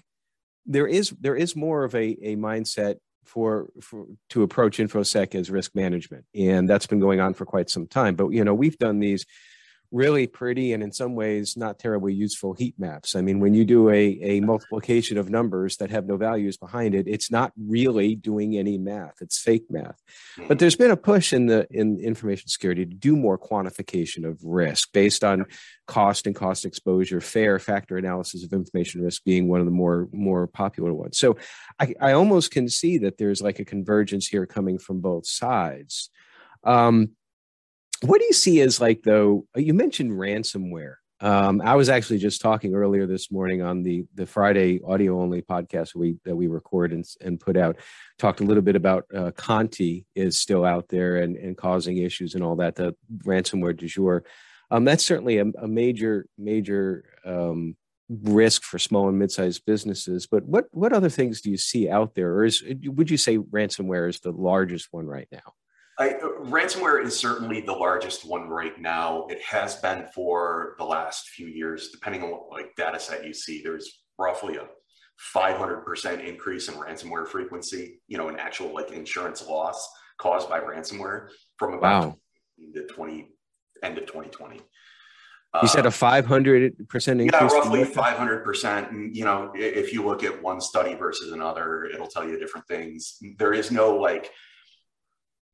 there 0.65 0.88
is 0.88 1.12
there 1.20 1.36
is 1.36 1.55
more 1.55 1.84
of 1.84 1.96
a, 1.96 2.17
a 2.22 2.36
mindset 2.36 2.96
for, 3.25 3.67
for 3.81 4.05
to 4.29 4.43
approach 4.43 4.77
infosec 4.77 5.36
as 5.36 5.50
risk 5.50 5.74
management. 5.75 6.25
And 6.36 6.70
that's 6.70 6.88
been 6.88 7.00
going 7.00 7.20
on 7.20 7.34
for 7.34 7.46
quite 7.46 7.70
some 7.70 7.88
time. 7.88 8.15
But 8.15 8.29
you 8.29 8.43
know 8.43 8.53
we've 8.53 8.77
done 8.77 9.00
these 9.00 9.25
really 9.91 10.25
pretty 10.25 10.71
and 10.71 10.81
in 10.81 10.91
some 10.91 11.15
ways 11.15 11.57
not 11.57 11.77
terribly 11.77 12.13
useful 12.13 12.53
heat 12.53 12.75
maps. 12.77 13.15
I 13.15 13.21
mean, 13.21 13.39
when 13.39 13.53
you 13.53 13.65
do 13.65 13.89
a, 13.89 14.17
a 14.21 14.39
multiplication 14.39 15.17
of 15.17 15.29
numbers 15.29 15.77
that 15.77 15.91
have 15.91 16.05
no 16.05 16.15
values 16.15 16.55
behind 16.57 16.95
it, 16.95 17.07
it's 17.07 17.29
not 17.29 17.51
really 17.57 18.15
doing 18.15 18.57
any 18.57 18.77
math. 18.77 19.15
It's 19.21 19.39
fake 19.39 19.65
math. 19.69 20.01
But 20.38 20.43
mm-hmm. 20.43 20.53
there's 20.55 20.77
been 20.77 20.91
a 20.91 20.98
push 20.98 21.33
in 21.33 21.48
the 21.48 21.67
in 21.69 22.00
information 22.00 22.48
security 22.48 22.86
to 22.86 22.93
do 22.93 23.17
more 23.17 23.38
quantification 23.38 24.25
of 24.27 24.39
risk 24.43 24.93
based 24.93 25.24
on 25.24 25.45
cost 25.88 26.25
and 26.25 26.36
cost 26.36 26.63
exposure, 26.63 27.19
FAIR 27.19 27.60
factor 27.60 27.98
analysis 27.98 28.45
of 28.45 28.53
information 28.53 29.01
risk 29.01 29.24
being 29.25 29.50
one 29.50 29.60
of 29.60 29.65
the 29.65 29.71
more 29.71 30.07
more 30.13 30.48
popular 30.48 30.93
ones. 30.93 31.17
So 31.17 31.38
I, 31.79 31.93
I 32.00 32.12
almost 32.13 32.51
can 32.51 32.69
see 32.69 32.98
that 33.00 33.17
there's 33.17 33.41
like 33.41 33.60
a 33.60 33.65
convergence 33.65 34.27
here 34.27 34.45
coming 34.45 34.79
from 34.79 35.01
both 35.01 35.27
sides. 35.27 36.10
Um, 36.63 37.12
what 38.01 38.20
do 38.20 38.25
you 38.25 38.34
see 38.34 38.62
as 38.62 38.81
like 38.81 39.03
though? 39.03 39.46
You 39.55 39.74
mentioned 39.74 40.12
ransomware. 40.12 40.96
Um, 41.22 41.62
I 41.62 41.75
was 41.75 41.88
actually 41.88 42.17
just 42.17 42.41
talking 42.41 42.74
earlier 42.74 43.05
this 43.05 43.31
morning 43.31 43.62
on 43.62 43.84
the 43.84 44.05
the 44.15 44.25
Friday 44.25 44.81
audio 44.84 45.22
only 45.22 45.43
podcast 45.43 45.93
we 45.93 46.17
that 46.25 46.36
we 46.36 46.48
record 46.48 46.93
and, 46.93 47.05
and 47.22 47.39
put 47.39 47.55
out. 47.58 47.77
Talked 48.17 48.39
a 48.39 48.43
little 48.43 48.63
bit 48.63 48.75
about 48.75 49.05
uh, 49.15 49.31
Conti 49.31 50.05
is 50.15 50.39
still 50.39 50.65
out 50.65 50.88
there 50.89 51.17
and, 51.17 51.38
and 51.38 51.55
causing 51.55 51.98
issues 51.98 52.34
and 52.34 52.43
all 52.43 52.55
that. 52.55 52.75
The 52.75 52.96
ransomware 53.24 53.77
du 53.77 53.88
jour. 53.88 54.24
Um, 54.72 54.84
that's 54.84 55.05
certainly 55.05 55.38
a, 55.38 55.46
a 55.62 55.67
major 55.67 56.25
major 56.39 57.05
um, 57.24 57.75
risk 58.10 58.63
for 58.63 58.79
small 58.79 59.08
and 59.08 59.20
mid-sized 59.20 59.63
businesses. 59.65 60.25
But 60.25 60.43
what 60.46 60.65
what 60.72 60.91
other 60.91 61.10
things 61.10 61.41
do 61.41 61.51
you 61.51 61.58
see 61.58 61.88
out 61.88 62.15
there, 62.15 62.34
or 62.34 62.46
is 62.46 62.63
would 62.86 63.12
you 63.12 63.17
say 63.17 63.38
ransomware 63.38 64.10
is 64.10 64.22
the 64.22 64.31
largest 64.31 64.88
one 64.89 65.05
right 65.05 65.27
now? 65.31 65.53
I, 66.00 66.13
ransomware 66.43 67.03
is 67.03 67.17
certainly 67.17 67.62
the 67.62 67.74
largest 67.74 68.25
one 68.25 68.48
right 68.50 68.79
now. 68.79 69.27
It 69.29 69.41
has 69.41 69.75
been 69.75 70.05
for 70.15 70.75
the 70.77 70.86
last 70.86 71.29
few 71.29 71.48
years, 71.48 71.89
depending 71.89 72.24
on 72.24 72.31
what 72.31 72.51
like 72.51 72.75
data 72.75 73.00
set 73.00 73.25
you 73.25 73.33
see. 73.33 73.62
There's 73.62 74.03
roughly 74.17 74.57
a 74.57 74.67
500% 75.36 76.25
increase 76.25 76.67
in 76.67 76.75
ransomware 76.75 77.27
frequency, 77.27 78.00
you 78.07 78.17
know, 78.17 78.29
an 78.29 78.38
actual 78.38 78.74
like 78.74 78.91
insurance 78.91 79.45
loss 79.45 79.88
caused 80.17 80.50
by 80.50 80.60
ransomware 80.60 81.27
from 81.57 81.74
about 81.74 82.05
wow. 82.05 82.17
to 82.75 82.88
20 82.88 83.29
end 83.83 83.98
of 83.98 84.05
2020. 84.05 84.62
You 85.62 85.67
said 85.67 85.86
a 85.86 85.89
500% 85.89 86.69
increase? 86.88 87.29
Yeah, 87.33 87.43
roughly 87.43 87.83
500%. 87.83 88.89
And, 88.89 89.13
you 89.13 89.25
know, 89.25 89.51
if 89.53 89.91
you 89.91 90.05
look 90.05 90.24
at 90.24 90.41
one 90.41 90.62
study 90.62 90.95
versus 90.95 91.33
another, 91.33 91.83
it'll 91.86 92.07
tell 92.07 92.25
you 92.25 92.39
different 92.39 92.67
things. 92.67 93.17
There 93.38 93.51
is 93.51 93.69
no 93.69 93.98
like, 93.98 94.31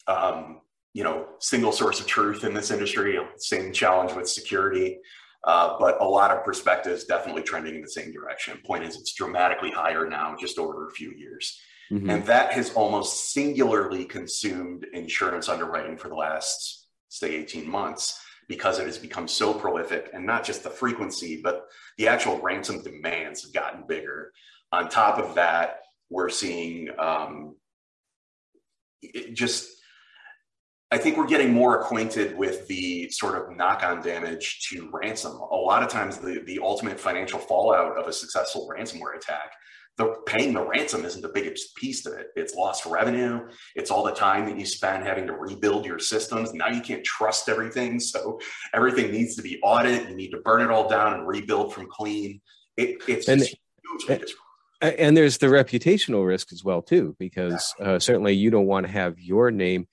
um, 0.08 0.62
you 0.94 1.04
know, 1.04 1.28
single 1.40 1.72
source 1.72 2.00
of 2.00 2.08
truth 2.08 2.44
in 2.44 2.54
this 2.54 2.72
industry. 2.72 3.20
Same 3.38 3.72
challenge 3.72 4.14
with 4.14 4.28
security. 4.28 5.00
Uh, 5.44 5.78
but 5.80 6.02
a 6.02 6.06
lot 6.06 6.32
of 6.32 6.44
perspectives 6.44 7.06
definitely 7.06 7.44
trending 7.44 7.76
in 7.76 7.82
the 7.82 7.90
same 7.90 8.12
direction. 8.12 8.58
Point 8.66 8.84
is, 8.84 8.98
it's 8.98 9.14
dramatically 9.14 9.72
higher 9.72 10.10
now, 10.10 10.36
just 10.38 10.58
over 10.58 10.88
a 10.88 10.92
few 10.92 11.12
years. 11.12 11.60
Mm-hmm. 11.92 12.10
And 12.10 12.26
that 12.26 12.52
has 12.52 12.74
almost 12.74 13.32
singularly 13.32 14.06
consumed 14.06 14.86
insurance 14.94 15.48
underwriting 15.48 15.98
for 15.98 16.10
the 16.10 16.16
last, 16.16 16.88
say, 17.08 17.36
18 17.36 17.70
months 17.70 18.20
because 18.50 18.80
it 18.80 18.86
has 18.86 18.98
become 18.98 19.28
so 19.28 19.54
prolific 19.54 20.10
and 20.14 20.26
not 20.26 20.44
just 20.44 20.64
the 20.64 20.70
frequency, 20.70 21.40
but 21.42 21.68
the 21.98 22.08
actual 22.08 22.40
ransom 22.40 22.82
demands 22.82 23.44
have 23.44 23.54
gotten 23.54 23.86
bigger. 23.88 24.32
On 24.72 24.90
top 24.90 25.18
of 25.18 25.36
that, 25.36 25.82
we're 26.10 26.30
seeing 26.30 26.90
um, 26.98 27.56
just, 29.34 29.77
I 30.90 30.98
think 30.98 31.18
we're 31.18 31.28
getting 31.28 31.54
more 31.54 31.82
acquainted 31.82 32.38
with 32.38 32.66
the 32.68 33.10
sort 33.10 33.36
of 33.36 33.56
knock 33.56 33.84
on 33.84 34.02
damage 34.02 34.68
to 34.70 34.90
ransom. 34.94 35.34
A 35.34 35.56
lot 35.56 35.84
of 35.84 35.90
times, 35.90 36.18
the, 36.18 36.42
the 36.46 36.60
ultimate 36.62 37.00
financial 37.00 37.40
fallout 37.40 37.98
of 37.98 38.08
a 38.08 38.14
successful 38.14 38.70
ransomware 38.72 39.18
attack 39.18 39.52
the 39.98 40.16
paying 40.28 40.54
the 40.54 40.64
ransom 40.64 41.04
isn't 41.06 41.22
the 41.22 41.30
biggest 41.30 41.76
piece 41.76 42.06
of 42.06 42.14
it. 42.14 42.28
It's 42.36 42.54
lost 42.54 42.86
revenue. 42.86 43.48
It's 43.76 43.90
all 43.90 44.04
the 44.04 44.14
time 44.14 44.46
that 44.46 44.58
you 44.58 44.66
spend 44.66 45.04
having 45.04 45.26
to 45.26 45.34
rebuild 45.34 45.86
your 45.86 45.98
systems. 45.98 46.54
Now 46.54 46.68
you 46.70 46.82
can't 46.82 47.04
trust 47.04 47.50
everything. 47.50 48.00
So 48.00 48.40
everything 48.74 49.12
needs 49.12 49.36
to 49.38 49.42
be 49.42 49.60
audited. 49.64 50.10
You 50.10 50.16
need 50.16 50.32
to 50.32 50.38
burn 50.38 50.62
it 50.62 50.70
all 50.70 50.88
down 50.88 51.16
and 51.16 51.28
rebuild 51.28 51.74
from 51.74 51.88
clean. 51.90 52.42
It, 52.78 53.02
it's 53.08 53.28
and, 53.28 53.42
and, 54.08 54.24
and, 54.82 55.18
there's 55.18 55.40
the 55.40 55.48
reputational 55.48 56.28
risk 56.28 56.54
as 56.54 56.64
well 56.64 56.84
too, 56.84 57.16
because 57.18 57.74
uh, 57.82 57.98
certainly 57.98 58.34
you 58.34 58.52
don't 58.52 58.68
want 58.68 58.86
to 58.86 58.92
have 58.92 59.20
your 59.20 59.50
name 59.50 59.88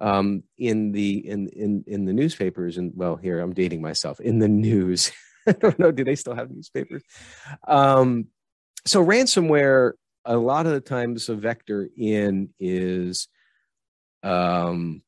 um, 0.00 0.42
in 0.58 0.92
the 0.92 1.28
in 1.28 1.48
in 1.48 1.84
in 1.86 2.04
the 2.04 2.12
newspapers. 2.12 2.76
And 2.76 2.92
well, 2.94 3.16
here 3.16 3.40
I'm 3.40 3.52
dating 3.52 3.82
myself 3.82 4.20
in 4.20 4.38
the 4.38 4.48
news. 4.48 5.12
I 5.46 5.52
don't 5.52 5.78
know. 5.78 5.90
Do 5.90 6.04
they 6.04 6.16
still 6.16 6.34
have 6.34 6.50
newspapers? 6.50 7.02
Um, 7.66 8.26
so 8.86 9.04
ransomware 9.04 9.92
a 10.24 10.36
lot 10.36 10.66
of 10.66 10.72
the 10.72 10.80
times 10.80 11.28
a 11.28 11.34
vector 11.34 11.88
in 11.96 12.50
is 12.58 13.28
um, 14.22 15.02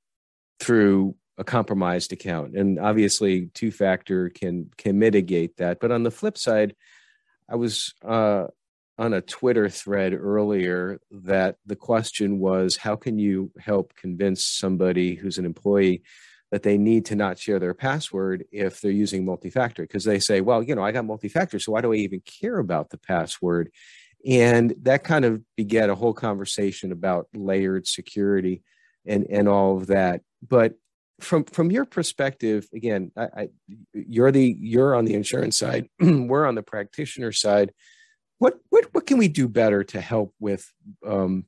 through 0.61 1.17
a 1.39 1.45
compromised 1.45 2.13
account 2.13 2.55
and 2.55 2.79
obviously 2.79 3.47
two 3.55 3.71
factor 3.71 4.29
can 4.29 4.71
can 4.77 4.99
mitigate 4.99 5.57
that 5.57 5.81
but 5.81 5.91
on 5.91 6.03
the 6.03 6.11
flip 6.11 6.37
side 6.37 6.77
i 7.49 7.57
was 7.57 7.95
uh, 8.07 8.47
on 9.03 9.13
a 9.13 9.21
twitter 9.21 9.69
thread 9.69 10.15
earlier 10.15 11.01
that 11.11 11.57
the 11.67 11.75
question 11.75 12.39
was 12.39 12.77
how 12.77 12.95
can 12.95 13.19
you 13.19 13.51
help 13.59 13.95
convince 13.97 14.45
somebody 14.45 15.17
who's 15.17 15.39
an 15.39 15.45
employee 15.45 16.03
that 16.53 16.63
they 16.63 16.79
need 16.79 17.07
to 17.07 17.17
not 17.17 17.39
share 17.39 17.59
their 17.59 17.75
password 17.75 18.45
if 18.53 18.81
they're 18.81 18.91
using 18.93 19.25
multi-factor? 19.25 19.83
Because 19.83 20.05
they 20.05 20.21
say 20.21 20.41
well 20.41 20.63
you 20.63 20.77
know 20.77 20.85
i 20.85 20.93
got 20.93 21.05
multi-factor 21.05 21.59
so 21.59 21.73
why 21.73 21.81
do 21.81 21.93
i 21.93 21.97
even 21.97 22.21
care 22.21 22.59
about 22.59 22.91
the 22.91 22.99
password? 22.99 23.73
And 24.25 24.73
that 24.83 25.03
kind 25.03 25.25
of 25.25 25.43
begat 25.57 25.91
a 25.91 25.97
whole 25.97 26.15
conversation 26.15 26.93
about 26.93 27.27
layered 27.35 27.89
security 27.89 28.63
and 29.05 29.27
and 29.29 29.49
all 29.49 29.79
of 29.79 29.89
that. 29.89 30.21
But 30.47 30.75
from 31.19 31.45
from 31.45 31.71
your 31.71 31.85
perspective 31.85 32.69
again 32.73 33.11
I, 33.17 33.25
I, 33.25 33.49
you're 33.95 34.33
the 34.33 34.57
you're 34.61 34.95
on 34.95 35.05
the 35.05 35.15
insurance 35.15 35.57
side 35.59 35.89
we're 36.01 36.47
on 36.47 36.57
the 36.57 36.63
practitioner 36.63 37.33
side 37.33 37.73
what 38.43 38.59
what 38.71 38.87
what 38.93 39.07
can 39.07 39.19
we 39.19 39.29
do 39.29 39.47
better 39.47 39.85
to 39.85 40.01
help 40.01 40.35
with 40.41 40.69
um, 41.07 41.45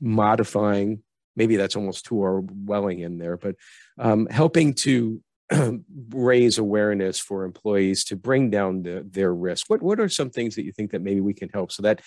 modifying 0.00 1.02
maybe 1.36 1.56
that's 1.56 1.76
almost 1.76 2.06
too 2.06 2.14
Orwelling 2.14 3.00
in 3.00 3.18
there, 3.18 3.36
but 3.36 3.56
um, 3.98 4.26
helping 4.26 4.74
to 4.74 5.22
raise 6.10 6.58
awareness 6.58 7.18
for 7.18 7.44
employees 7.44 8.04
to 8.04 8.16
bring 8.16 8.50
down 8.50 8.82
the, 8.82 9.06
their 9.08 9.32
risk. 9.32 9.68
What 9.68 9.82
what 9.82 10.00
are 10.00 10.08
some 10.08 10.30
things 10.30 10.56
that 10.56 10.64
you 10.64 10.72
think 10.72 10.90
that 10.92 11.02
maybe 11.02 11.20
we 11.20 11.34
can 11.34 11.50
help 11.50 11.70
so 11.70 11.82
that 11.82 12.00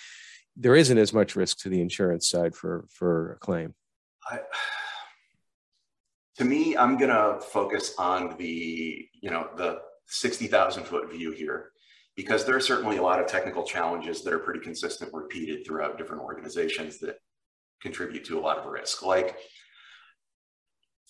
there 0.56 0.76
isn't 0.76 0.98
as 0.98 1.12
much 1.12 1.36
risk 1.36 1.58
to 1.60 1.68
the 1.68 1.80
insurance 1.80 2.28
side 2.28 2.54
for 2.54 2.86
for 2.90 3.32
a 3.32 3.38
claim? 3.38 3.74
I, 4.28 4.40
to 6.38 6.44
me, 6.44 6.76
I'm 6.76 6.98
gonna 6.98 7.40
focus 7.40 7.94
on 7.98 8.36
the 8.36 9.08
you 9.20 9.30
know 9.30 9.48
the 9.56 9.80
sixty 10.06 10.48
thousand 10.48 10.84
foot 10.84 11.10
view 11.10 11.30
here 11.30 11.69
because 12.16 12.44
there 12.44 12.56
are 12.56 12.60
certainly 12.60 12.96
a 12.96 13.02
lot 13.02 13.20
of 13.20 13.26
technical 13.26 13.64
challenges 13.64 14.22
that 14.22 14.32
are 14.32 14.38
pretty 14.38 14.60
consistent, 14.60 15.12
repeated 15.12 15.64
throughout 15.66 15.96
different 15.96 16.22
organizations 16.22 16.98
that 16.98 17.16
contribute 17.80 18.24
to 18.26 18.38
a 18.38 18.40
lot 18.40 18.58
of 18.58 18.66
risk. 18.66 19.02
Like 19.02 19.36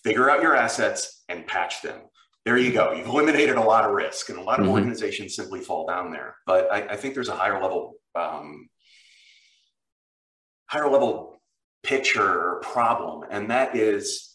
figure 0.04 0.30
out 0.30 0.42
your 0.42 0.54
assets 0.54 1.24
and 1.28 1.46
patch 1.46 1.82
them. 1.82 2.00
There 2.44 2.56
you 2.56 2.72
go. 2.72 2.92
You've 2.92 3.06
eliminated 3.06 3.56
a 3.56 3.60
lot 3.60 3.84
of 3.84 3.94
risk, 3.94 4.30
and 4.30 4.38
a 4.38 4.42
lot 4.42 4.60
of 4.60 4.64
mm-hmm. 4.64 4.74
organizations 4.74 5.36
simply 5.36 5.60
fall 5.60 5.86
down 5.86 6.10
there. 6.10 6.36
But 6.46 6.72
I, 6.72 6.88
I 6.88 6.96
think 6.96 7.14
there's 7.14 7.28
a 7.28 7.36
higher 7.36 7.60
level, 7.62 7.94
um, 8.14 8.68
higher 10.66 10.88
level 10.88 11.40
picture 11.82 12.22
or 12.22 12.60
problem, 12.62 13.24
and 13.30 13.50
that 13.50 13.76
is 13.76 14.29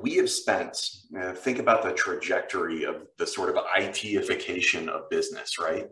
we 0.00 0.16
have 0.16 0.30
spent. 0.30 0.88
Uh, 1.18 1.32
think 1.32 1.58
about 1.58 1.82
the 1.82 1.92
trajectory 1.92 2.84
of 2.84 3.06
the 3.18 3.26
sort 3.26 3.50
of 3.50 3.56
ITification 3.56 4.88
of 4.88 5.10
business, 5.10 5.58
right? 5.58 5.86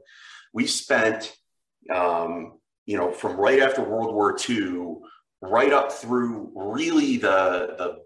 We 0.52 0.66
spent, 0.66 1.36
um, 1.94 2.58
you 2.86 2.96
know, 2.96 3.12
from 3.12 3.36
right 3.36 3.60
after 3.60 3.82
World 3.82 4.14
War 4.14 4.36
II 4.48 4.96
right 5.42 5.72
up 5.72 5.92
through 5.92 6.52
really 6.54 7.16
the 7.16 7.74
the 7.78 7.98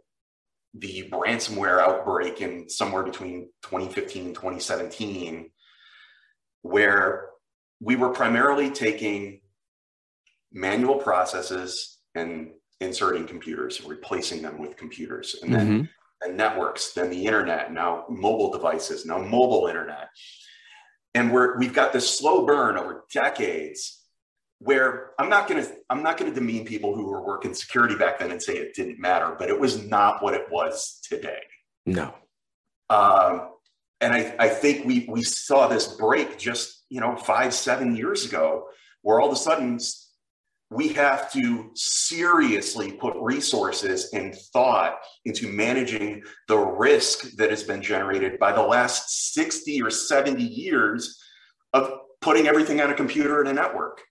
the 0.77 1.09
ransomware 1.13 1.81
outbreak 1.81 2.41
in 2.41 2.69
somewhere 2.69 3.05
between 3.05 3.49
2015 3.63 4.27
and 4.27 4.35
2017 4.35 5.51
where 6.63 7.29
we 7.81 7.95
were 7.95 8.09
primarily 8.09 8.71
taking 8.71 9.41
manual 10.53 10.97
processes 10.97 11.99
and 12.15 12.53
inserting 12.81 13.27
computers 13.27 13.81
and 13.81 13.89
replacing 13.89 14.43
them 14.43 14.59
with 14.59 14.77
computers 14.77 15.37
and 15.43 15.55
then 15.55 15.67
mm-hmm. 15.67 16.29
and 16.29 16.37
networks 16.37 16.93
then 16.93 17.11
the 17.11 17.27
internet 17.27 17.73
now 17.73 18.05
mobile 18.09 18.51
devices 18.51 19.07
now 19.07 19.19
mobile 19.19 19.67
internet 19.69 20.09
and 21.15 21.33
we're 21.33 21.57
we've 21.59 21.73
got 21.73 21.93
this 21.93 22.19
slow 22.19 22.45
burn 22.45 22.77
over 22.77 23.05
decades 23.13 24.05
where 24.59 25.11
I'm 25.19 25.29
not 25.29 25.47
going 25.49 25.65
to 25.65 25.71
I'm 25.91 26.03
not 26.03 26.17
going 26.17 26.33
to 26.33 26.35
demean 26.39 26.65
people 26.65 26.95
who 26.95 27.07
were 27.07 27.25
working 27.25 27.55
security 27.55 27.97
back 27.97 28.19
then 28.19 28.31
and 28.31 28.43
say 28.43 28.55
it 28.55 28.75
didn't 28.75 28.99
matter, 28.99 29.37
but 29.39 29.49
it 29.49 29.59
was 29.59 29.87
not 29.87 30.23
what 30.23 30.35
it 30.35 30.51
was 30.51 31.01
today. 31.03 31.41
No. 31.87 32.15
Um, 32.89 33.51
and 34.01 34.13
I, 34.15 34.35
I 34.39 34.49
think 34.49 34.87
we 34.87 35.07
we 35.09 35.23
saw 35.23 35.69
this 35.69 35.89
break 35.89 36.39
just 36.39 36.85
you 36.89 37.01
know 37.01 37.17
five 37.17 37.55
seven 37.55 37.95
years 37.95 38.25
ago, 38.25 38.67
where 39.03 39.21
all 39.21 39.29
of 39.29 39.35
a 39.35 39.37
sudden 39.37 39.79
we 40.75 40.89
have 40.89 41.31
to 41.33 41.71
seriously 41.75 42.93
put 42.93 43.15
resources 43.17 44.13
and 44.13 44.35
thought 44.53 44.97
into 45.25 45.49
managing 45.49 46.23
the 46.49 46.57
risk 46.57 47.31
that 47.37 47.51
has 47.51 47.63
been 47.63 47.81
generated 47.81 48.39
by 48.39 48.53
the 48.53 48.63
last 48.63 49.33
60 49.35 49.81
or 49.83 49.91
70 49.91 50.43
years 50.43 51.23
of 51.73 51.93
putting 52.21 52.49
everything 52.49 52.81
on 52.81 52.91
a 52.91 52.95
computer 52.95 53.41
and 53.41 53.49
a 53.49 53.53
network. 53.53 54.03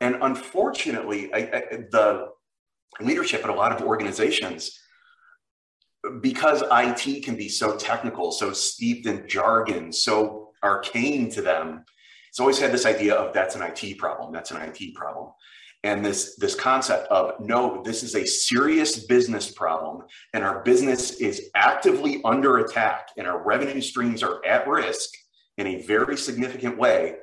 And 0.00 0.18
unfortunately, 0.20 1.32
I, 1.32 1.38
I, 1.38 1.62
the 1.90 2.28
leadership 3.00 3.42
at 3.44 3.50
a 3.50 3.54
lot 3.54 3.72
of 3.72 3.86
organizations, 3.86 4.78
because 6.20 6.62
IT 6.70 7.24
can 7.24 7.36
be 7.36 7.48
so 7.48 7.76
technical, 7.76 8.32
so 8.32 8.52
steeped 8.52 9.06
in 9.06 9.26
jargon, 9.28 9.92
so 9.92 10.50
arcane 10.62 11.30
to 11.30 11.40
them, 11.40 11.84
it's 12.28 12.40
always 12.40 12.58
had 12.58 12.72
this 12.72 12.86
idea 12.86 13.14
of 13.14 13.32
that's 13.32 13.54
an 13.54 13.62
IT 13.62 13.98
problem, 13.98 14.32
that's 14.32 14.50
an 14.50 14.60
IT 14.60 14.94
problem. 14.94 15.32
And 15.84 16.04
this, 16.04 16.36
this 16.36 16.54
concept 16.54 17.08
of 17.08 17.40
no, 17.40 17.82
this 17.82 18.02
is 18.04 18.14
a 18.14 18.24
serious 18.24 19.04
business 19.04 19.50
problem, 19.50 20.04
and 20.32 20.44
our 20.44 20.62
business 20.62 21.12
is 21.20 21.50
actively 21.56 22.20
under 22.24 22.58
attack, 22.58 23.08
and 23.16 23.26
our 23.26 23.42
revenue 23.42 23.80
streams 23.80 24.22
are 24.22 24.44
at 24.46 24.68
risk 24.68 25.10
in 25.58 25.66
a 25.66 25.82
very 25.82 26.16
significant 26.16 26.78
way 26.78 27.16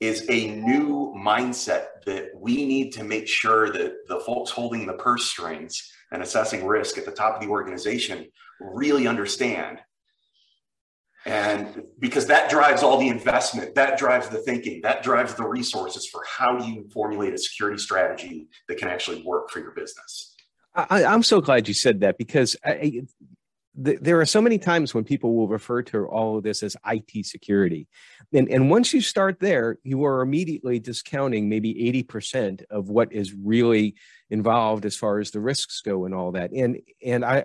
is 0.00 0.26
a 0.28 0.48
new 0.48 1.14
mindset 1.16 1.86
that 2.06 2.30
we 2.34 2.66
need 2.66 2.90
to 2.90 3.04
make 3.04 3.28
sure 3.28 3.70
that 3.70 3.94
the 4.08 4.18
folks 4.20 4.50
holding 4.50 4.84
the 4.84 4.94
purse 4.94 5.26
strings 5.26 5.92
and 6.10 6.22
assessing 6.22 6.66
risk 6.66 6.98
at 6.98 7.04
the 7.04 7.12
top 7.12 7.36
of 7.36 7.40
the 7.40 7.46
organization 7.46 8.26
really 8.60 9.06
understand. 9.06 9.78
And 11.24 11.84
because 11.98 12.26
that 12.26 12.50
drives 12.50 12.82
all 12.82 12.98
the 12.98 13.08
investment, 13.08 13.74
that 13.76 13.98
drives 13.98 14.28
the 14.28 14.38
thinking, 14.38 14.80
that 14.82 15.02
drives 15.02 15.34
the 15.34 15.46
resources 15.46 16.06
for 16.06 16.22
how 16.26 16.58
you 16.58 16.88
formulate 16.92 17.32
a 17.32 17.38
security 17.38 17.78
strategy 17.78 18.48
that 18.68 18.78
can 18.78 18.88
actually 18.88 19.22
work 19.22 19.50
for 19.50 19.60
your 19.60 19.70
business. 19.70 20.34
I, 20.74 21.02
am 21.02 21.22
so 21.22 21.40
glad 21.40 21.68
you 21.68 21.74
said 21.74 22.00
that 22.00 22.18
because 22.18 22.56
I, 22.64 23.02
there 23.74 24.20
are 24.20 24.26
so 24.26 24.40
many 24.42 24.58
times 24.58 24.94
when 24.94 25.04
people 25.04 25.34
will 25.34 25.48
refer 25.48 25.82
to 25.82 26.06
all 26.06 26.36
of 26.36 26.44
this 26.44 26.62
as 26.62 26.76
IT 26.86 27.24
security. 27.24 27.88
And, 28.32 28.48
and 28.50 28.68
once 28.68 28.92
you 28.92 29.00
start 29.00 29.40
there, 29.40 29.78
you 29.82 30.04
are 30.04 30.20
immediately 30.20 30.78
discounting 30.78 31.48
maybe 31.48 31.74
80% 32.04 32.64
of 32.70 32.90
what 32.90 33.12
is 33.12 33.32
really 33.32 33.94
involved 34.30 34.84
as 34.84 34.96
far 34.96 35.20
as 35.20 35.30
the 35.30 35.40
risks 35.40 35.80
go 35.80 36.04
and 36.04 36.14
all 36.14 36.32
that. 36.32 36.50
And, 36.52 36.80
and 37.04 37.24
I, 37.24 37.44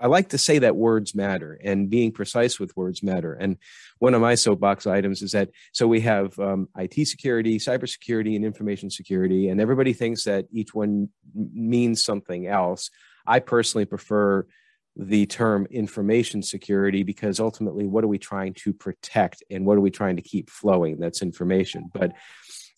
I 0.00 0.06
like 0.08 0.30
to 0.30 0.38
say 0.38 0.58
that 0.58 0.76
words 0.76 1.14
matter 1.14 1.58
and 1.62 1.88
being 1.88 2.12
precise 2.12 2.58
with 2.58 2.76
words 2.76 3.02
matter. 3.02 3.32
And 3.34 3.58
one 3.98 4.14
of 4.14 4.20
my 4.20 4.34
soapbox 4.34 4.86
items 4.86 5.22
is 5.22 5.32
that 5.32 5.50
so 5.72 5.86
we 5.86 6.00
have 6.00 6.38
um, 6.38 6.68
IT 6.76 7.06
security, 7.06 7.58
cybersecurity, 7.58 8.36
and 8.36 8.44
information 8.44 8.90
security, 8.90 9.48
and 9.48 9.60
everybody 9.60 9.92
thinks 9.92 10.24
that 10.24 10.46
each 10.52 10.74
one 10.74 11.10
means 11.34 12.02
something 12.04 12.46
else. 12.46 12.90
I 13.26 13.38
personally 13.38 13.84
prefer 13.84 14.46
the 14.96 15.26
term 15.26 15.66
information 15.70 16.42
security 16.42 17.02
because 17.02 17.40
ultimately 17.40 17.86
what 17.86 18.04
are 18.04 18.08
we 18.08 18.18
trying 18.18 18.54
to 18.54 18.72
protect 18.72 19.42
and 19.50 19.66
what 19.66 19.76
are 19.76 19.80
we 19.80 19.90
trying 19.90 20.14
to 20.14 20.22
keep 20.22 20.48
flowing 20.48 21.00
that's 21.00 21.20
information 21.20 21.90
but 21.92 22.12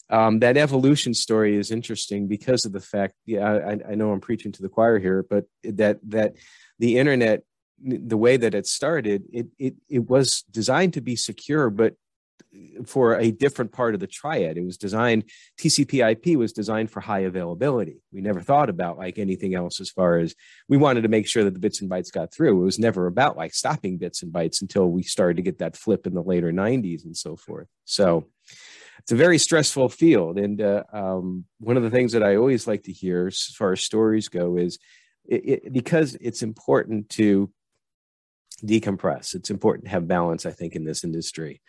um, 0.09 0.39
that 0.41 0.57
evolution 0.57 1.15
story 1.15 1.57
is 1.57 1.71
interesting 1.71 2.29
because 2.29 2.65
of 2.65 2.73
the 2.73 2.81
fact 2.81 3.15
yeah 3.25 3.51
I, 3.53 3.93
I 3.93 3.95
know 3.95 4.13
i'm 4.13 4.21
preaching 4.21 4.53
to 4.53 4.63
the 4.63 4.69
choir 4.69 4.99
here 4.99 5.25
but 5.29 5.45
that 5.65 5.99
that 6.11 6.35
the 6.79 6.99
internet 6.99 7.43
the 7.83 8.17
way 8.17 8.37
that 8.37 8.55
it 8.55 8.67
started 8.67 9.25
it 9.33 9.47
it, 9.59 9.75
it 9.89 10.09
was 10.09 10.43
designed 10.51 10.95
to 10.95 11.01
be 11.01 11.17
secure 11.17 11.71
but 11.71 11.95
for 12.85 13.19
a 13.19 13.31
different 13.31 13.73
part 13.73 13.95
of 13.95 14.01
the 14.01 14.07
triad. 14.07 14.57
It 14.57 14.65
was 14.65 14.77
designed, 14.77 15.25
TCP 15.59 16.11
IP 16.11 16.39
was 16.39 16.53
designed 16.53 16.91
for 16.91 17.01
high 17.01 17.21
availability. 17.21 18.03
We 18.13 18.21
never 18.21 18.41
thought 18.41 18.71
about 18.71 18.99
like 18.99 19.19
anything 19.19 19.55
else 19.55 19.81
as 19.81 19.91
far 19.91 20.19
as 20.19 20.35
we 20.69 20.77
wanted 20.77 21.03
to 21.03 21.09
make 21.09 21.27
sure 21.27 21.45
that 21.45 21.55
the 21.55 21.61
bits 21.61 21.81
and 21.81 21.91
bytes 21.91 22.13
got 22.13 22.33
through. 22.33 22.61
It 22.61 22.65
was 22.65 22.79
never 22.79 23.07
about 23.07 23.37
like 23.37 23.55
stopping 23.55 23.99
bits 23.99 24.23
and 24.23 24.33
bytes 24.33 24.63
until 24.63 24.91
we 24.91 25.03
started 25.03 25.37
to 25.37 25.43
get 25.43 25.59
that 25.59 25.77
flip 25.77 26.07
in 26.07 26.15
the 26.15 26.23
later 26.23 26.53
90s 26.53 27.05
and 27.05 27.17
so 27.17 27.37
forth. 27.37 27.69
So 27.85 28.27
it's 28.99 29.13
a 29.13 29.17
very 29.17 29.39
stressful 29.39 29.89
field. 29.89 30.39
And 30.39 30.61
uh, 30.61 30.85
um, 30.93 31.45
one 31.59 31.77
of 31.77 31.83
the 31.83 31.91
things 31.91 32.13
that 32.13 32.23
I 32.23 32.37
always 32.37 32.67
like 32.67 32.85
to 32.85 32.93
hear 32.93 33.29
as 33.29 33.45
far 33.45 33.73
as 33.73 33.83
stories 33.83 34.29
go 34.29 34.57
is 34.57 34.79
it, 35.25 35.49
it, 35.49 35.73
because 35.73 36.17
it's 36.21 36.43
important 36.43 37.09
to 37.11 37.51
decompress. 38.65 39.35
It's 39.35 39.51
important 39.51 39.85
to 39.85 39.91
have 39.91 40.09
balance, 40.09 40.47
I 40.47 40.53
think, 40.53 40.75
in 40.75 40.85
this 40.85 41.05
industry. 41.05 41.61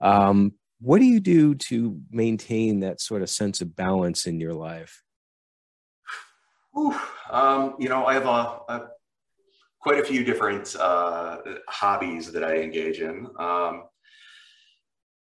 Um, 0.00 0.52
what 0.80 0.98
do 0.98 1.04
you 1.04 1.20
do 1.20 1.54
to 1.54 2.00
maintain 2.10 2.80
that 2.80 3.00
sort 3.00 3.22
of 3.22 3.30
sense 3.30 3.60
of 3.60 3.76
balance 3.76 4.26
in 4.26 4.40
your 4.40 4.54
life? 4.54 5.02
um, 7.30 7.76
you 7.78 7.88
know, 7.88 8.04
I 8.04 8.14
have 8.14 8.26
a, 8.26 8.28
a, 8.68 8.88
quite 9.80 10.00
a 10.00 10.04
few 10.04 10.24
different 10.24 10.74
uh, 10.76 11.38
hobbies 11.68 12.32
that 12.32 12.42
I 12.42 12.56
engage 12.56 13.00
in. 13.00 13.28
Um, 13.38 13.84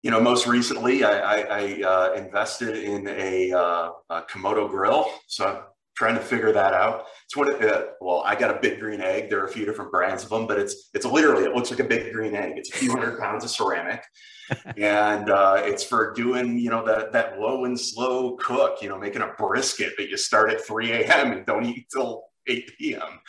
you 0.02 0.11
know, 0.11 0.21
most 0.21 0.47
recently, 0.47 1.02
I, 1.02 1.19
I, 1.19 1.40
I 1.40 1.83
uh, 1.83 2.12
invested 2.14 2.76
in 2.76 3.09
a, 3.09 3.52
uh, 3.52 3.90
a, 4.11 4.23
Kamado 4.23 4.69
grill. 4.69 5.11
So 5.26 5.47
I'm 5.47 5.62
trying 5.97 6.14
to 6.14 6.21
figure 6.21 6.52
that 6.52 6.73
out. 6.73 7.07
It's 7.25 7.37
what 7.37 7.49
it, 7.49 7.69
uh, 7.69 7.87
well, 8.00 8.23
I 8.25 8.37
got 8.37 8.57
a 8.57 8.61
big 8.61 8.78
green 8.78 9.00
egg. 9.00 9.28
There 9.28 9.40
are 9.40 9.47
a 9.47 9.50
few 9.50 9.67
different 9.67 9.90
brands 9.90 10.23
of 10.23 10.31
them, 10.31 10.47
but 10.47 10.59
it's 10.59 10.90
it's 10.95 11.05
literally 11.05 11.45
it 11.45 11.55
looks 11.55 11.71
like 11.71 11.81
a 11.81 11.85
big 11.85 12.12
green 12.12 12.35
egg. 12.37 12.52
It's 12.57 12.73
a 12.73 12.76
few 12.78 12.93
hundred 12.93 13.19
pounds 13.21 13.43
of 13.43 13.50
ceramic, 13.50 14.05
and 14.76 15.28
uh, 15.31 15.57
it's 15.64 15.83
for 15.83 16.12
doing 16.14 16.59
you 16.59 16.71
know 16.71 16.85
that 16.87 17.12
that 17.12 17.40
low 17.40 17.64
and 17.64 17.78
slow 17.78 18.37
cook. 18.37 18.81
You 18.81 18.88
know, 18.90 18.99
making 18.99 19.23
a 19.23 19.33
brisket 19.37 19.95
that 19.99 20.09
you 20.09 20.17
start 20.17 20.50
at 20.50 20.64
3 20.64 20.93
a.m. 20.93 21.33
and 21.33 21.45
don't 21.45 21.67
eat 21.67 21.88
till 21.93 22.23
8 22.49 22.78
p.m. 22.78 23.21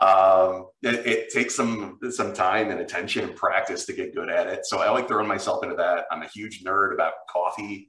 Um, 0.00 0.66
it, 0.82 1.06
it, 1.06 1.30
takes 1.30 1.54
some 1.54 1.98
some 2.10 2.32
time 2.32 2.70
and 2.70 2.80
attention 2.80 3.24
and 3.24 3.36
practice 3.36 3.86
to 3.86 3.92
get 3.92 4.14
good 4.14 4.28
at 4.28 4.46
it. 4.46 4.66
So 4.66 4.80
I 4.80 4.90
like 4.90 5.08
throwing 5.08 5.28
myself 5.28 5.62
into 5.62 5.76
that. 5.76 6.06
I'm 6.10 6.22
a 6.22 6.28
huge 6.28 6.64
nerd 6.64 6.94
about 6.94 7.12
coffee. 7.30 7.88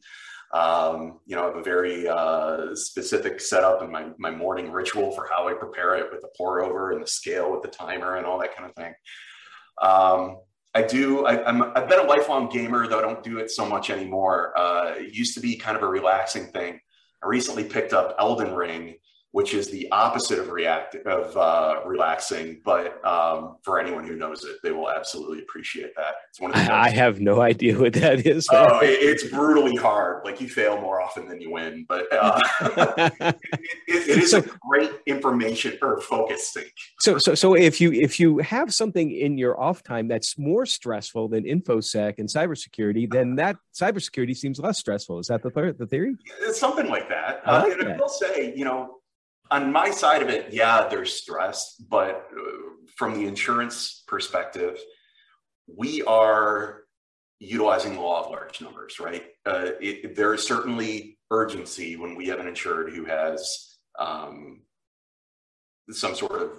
Um, 0.54 1.20
you 1.26 1.36
know, 1.36 1.44
I 1.44 1.46
have 1.48 1.56
a 1.58 1.64
very 1.64 2.08
uh, 2.08 2.76
specific 2.76 3.42
setup 3.42 3.82
in 3.82 3.92
my, 3.92 4.08
my 4.18 4.32
morning 4.32 4.72
ritual 4.72 5.12
for 5.12 5.28
how 5.30 5.50
I 5.50 5.54
prepare 5.54 5.96
it 5.96 6.12
with 6.12 6.22
the 6.22 6.30
pour 6.38 6.64
over 6.64 6.92
and 6.92 7.02
the 7.02 7.08
scale 7.08 7.52
with 7.52 7.62
the 7.62 7.68
timer 7.68 8.16
and 8.16 8.26
all 8.26 8.40
that 8.40 8.56
kind 8.56 8.70
of 8.70 8.76
thing. 8.76 8.94
Um, 9.82 10.38
I 10.74 10.82
do, 10.82 11.26
I, 11.26 11.50
am 11.50 11.72
I've 11.76 11.90
been 11.90 12.00
a 12.00 12.08
lifelong 12.08 12.50
gamer, 12.50 12.88
though 12.88 13.00
I 13.00 13.02
don't 13.02 13.24
do 13.24 13.40
it 13.40 13.50
so 13.50 13.66
much 13.66 13.90
anymore. 13.90 14.58
Uh, 14.58 14.94
it 14.98 15.14
used 15.14 15.34
to 15.36 15.40
be 15.40 15.56
kind 15.56 15.76
of 15.78 15.84
a 15.84 15.88
relaxing 15.88 16.46
thing. 16.48 16.80
I 17.24 17.28
recently 17.28 17.64
picked 17.64 17.94
up 17.94 18.16
Elden 18.20 18.54
Ring, 18.54 18.96
which 19.36 19.54
is 19.54 19.70
the 19.70 19.86
opposite 19.92 20.40
of 20.40 20.50
react 20.50 20.96
of 20.96 21.36
uh, 21.36 21.82
relaxing. 21.86 22.62
But 22.64 23.06
um, 23.06 23.58
for 23.64 23.82
anyone 23.82 24.08
who 24.08 24.16
knows 24.16 24.46
it, 24.46 24.56
they 24.64 24.72
will 24.72 24.90
absolutely 24.90 25.40
appreciate 25.40 25.94
that. 25.98 26.14
It's 26.30 26.40
one 26.40 26.52
of 26.52 26.56
the 26.56 26.74
I 26.74 26.90
have 26.92 27.20
no 27.20 27.42
idea 27.42 27.78
what 27.78 27.92
that 27.96 28.26
is. 28.26 28.48
Oh, 28.50 28.80
it, 28.80 28.92
it's 28.92 29.26
brutally 29.26 29.76
hard. 29.76 30.24
Like 30.24 30.40
you 30.40 30.48
fail 30.48 30.80
more 30.80 31.02
often 31.02 31.28
than 31.28 31.42
you 31.42 31.52
win, 31.52 31.86
but 31.90 32.08
uh, 32.14 32.40
it, 33.20 33.36
it 33.90 34.24
is 34.24 34.32
so, 34.32 34.38
a 34.38 34.44
great 34.70 34.92
information 35.06 35.78
or 35.82 36.00
focus. 36.00 36.56
So, 37.02 37.18
so, 37.18 37.36
so 37.36 37.56
if 37.56 37.82
you 37.82 37.92
if 37.92 38.22
you 38.22 38.38
have 38.38 38.74
something 38.74 39.12
in 39.12 39.38
your 39.38 39.60
off 39.60 39.84
time 39.84 40.08
that's 40.08 40.38
more 40.38 40.66
stressful 40.66 41.28
than 41.28 41.44
infosec 41.44 42.20
and 42.20 42.30
cybersecurity, 42.30 43.12
then 43.12 43.36
that 43.36 43.58
cybersecurity 43.74 44.38
seems 44.38 44.60
less 44.60 44.80
stressful. 44.80 45.20
Is 45.20 45.28
that 45.28 45.44
the 45.44 45.76
the 45.78 45.88
theory? 45.88 46.16
It's 46.40 46.58
something 46.58 46.88
like 46.88 47.10
that. 47.10 47.42
I, 47.46 47.58
like 47.58 47.66
uh, 47.66 47.80
and 47.80 47.82
that. 47.82 47.96
I 47.96 47.98
will 47.98 48.08
say, 48.08 48.54
you 48.56 48.64
know 48.64 48.96
on 49.52 49.72
my 49.72 49.92
side 49.92 50.22
of 50.22 50.30
it, 50.30 50.54
yeah, 50.54 50.88
there's 50.88 51.14
stress, 51.14 51.76
but 51.90 52.28
uh, 52.36 52.86
from 52.96 53.14
the 53.14 53.28
insurance 53.28 54.04
perspective, 54.08 54.80
we 55.68 56.02
are 56.04 56.84
utilizing 57.40 57.96
the 57.96 58.02
law 58.02 58.24
of 58.24 58.32
large 58.32 58.62
numbers, 58.62 59.00
right? 59.00 59.24
Uh, 59.46 59.72
it, 59.82 60.16
there 60.16 60.34
is 60.34 60.46
certainly 60.46 61.18
urgency 61.32 61.96
when 61.96 62.16
we 62.16 62.28
have 62.28 62.40
an 62.40 62.48
insured 62.48 62.94
who 62.94 63.06
has 63.06 63.78
um, 64.00 64.62
some 65.92 66.16
sort 66.16 66.42
of 66.42 66.52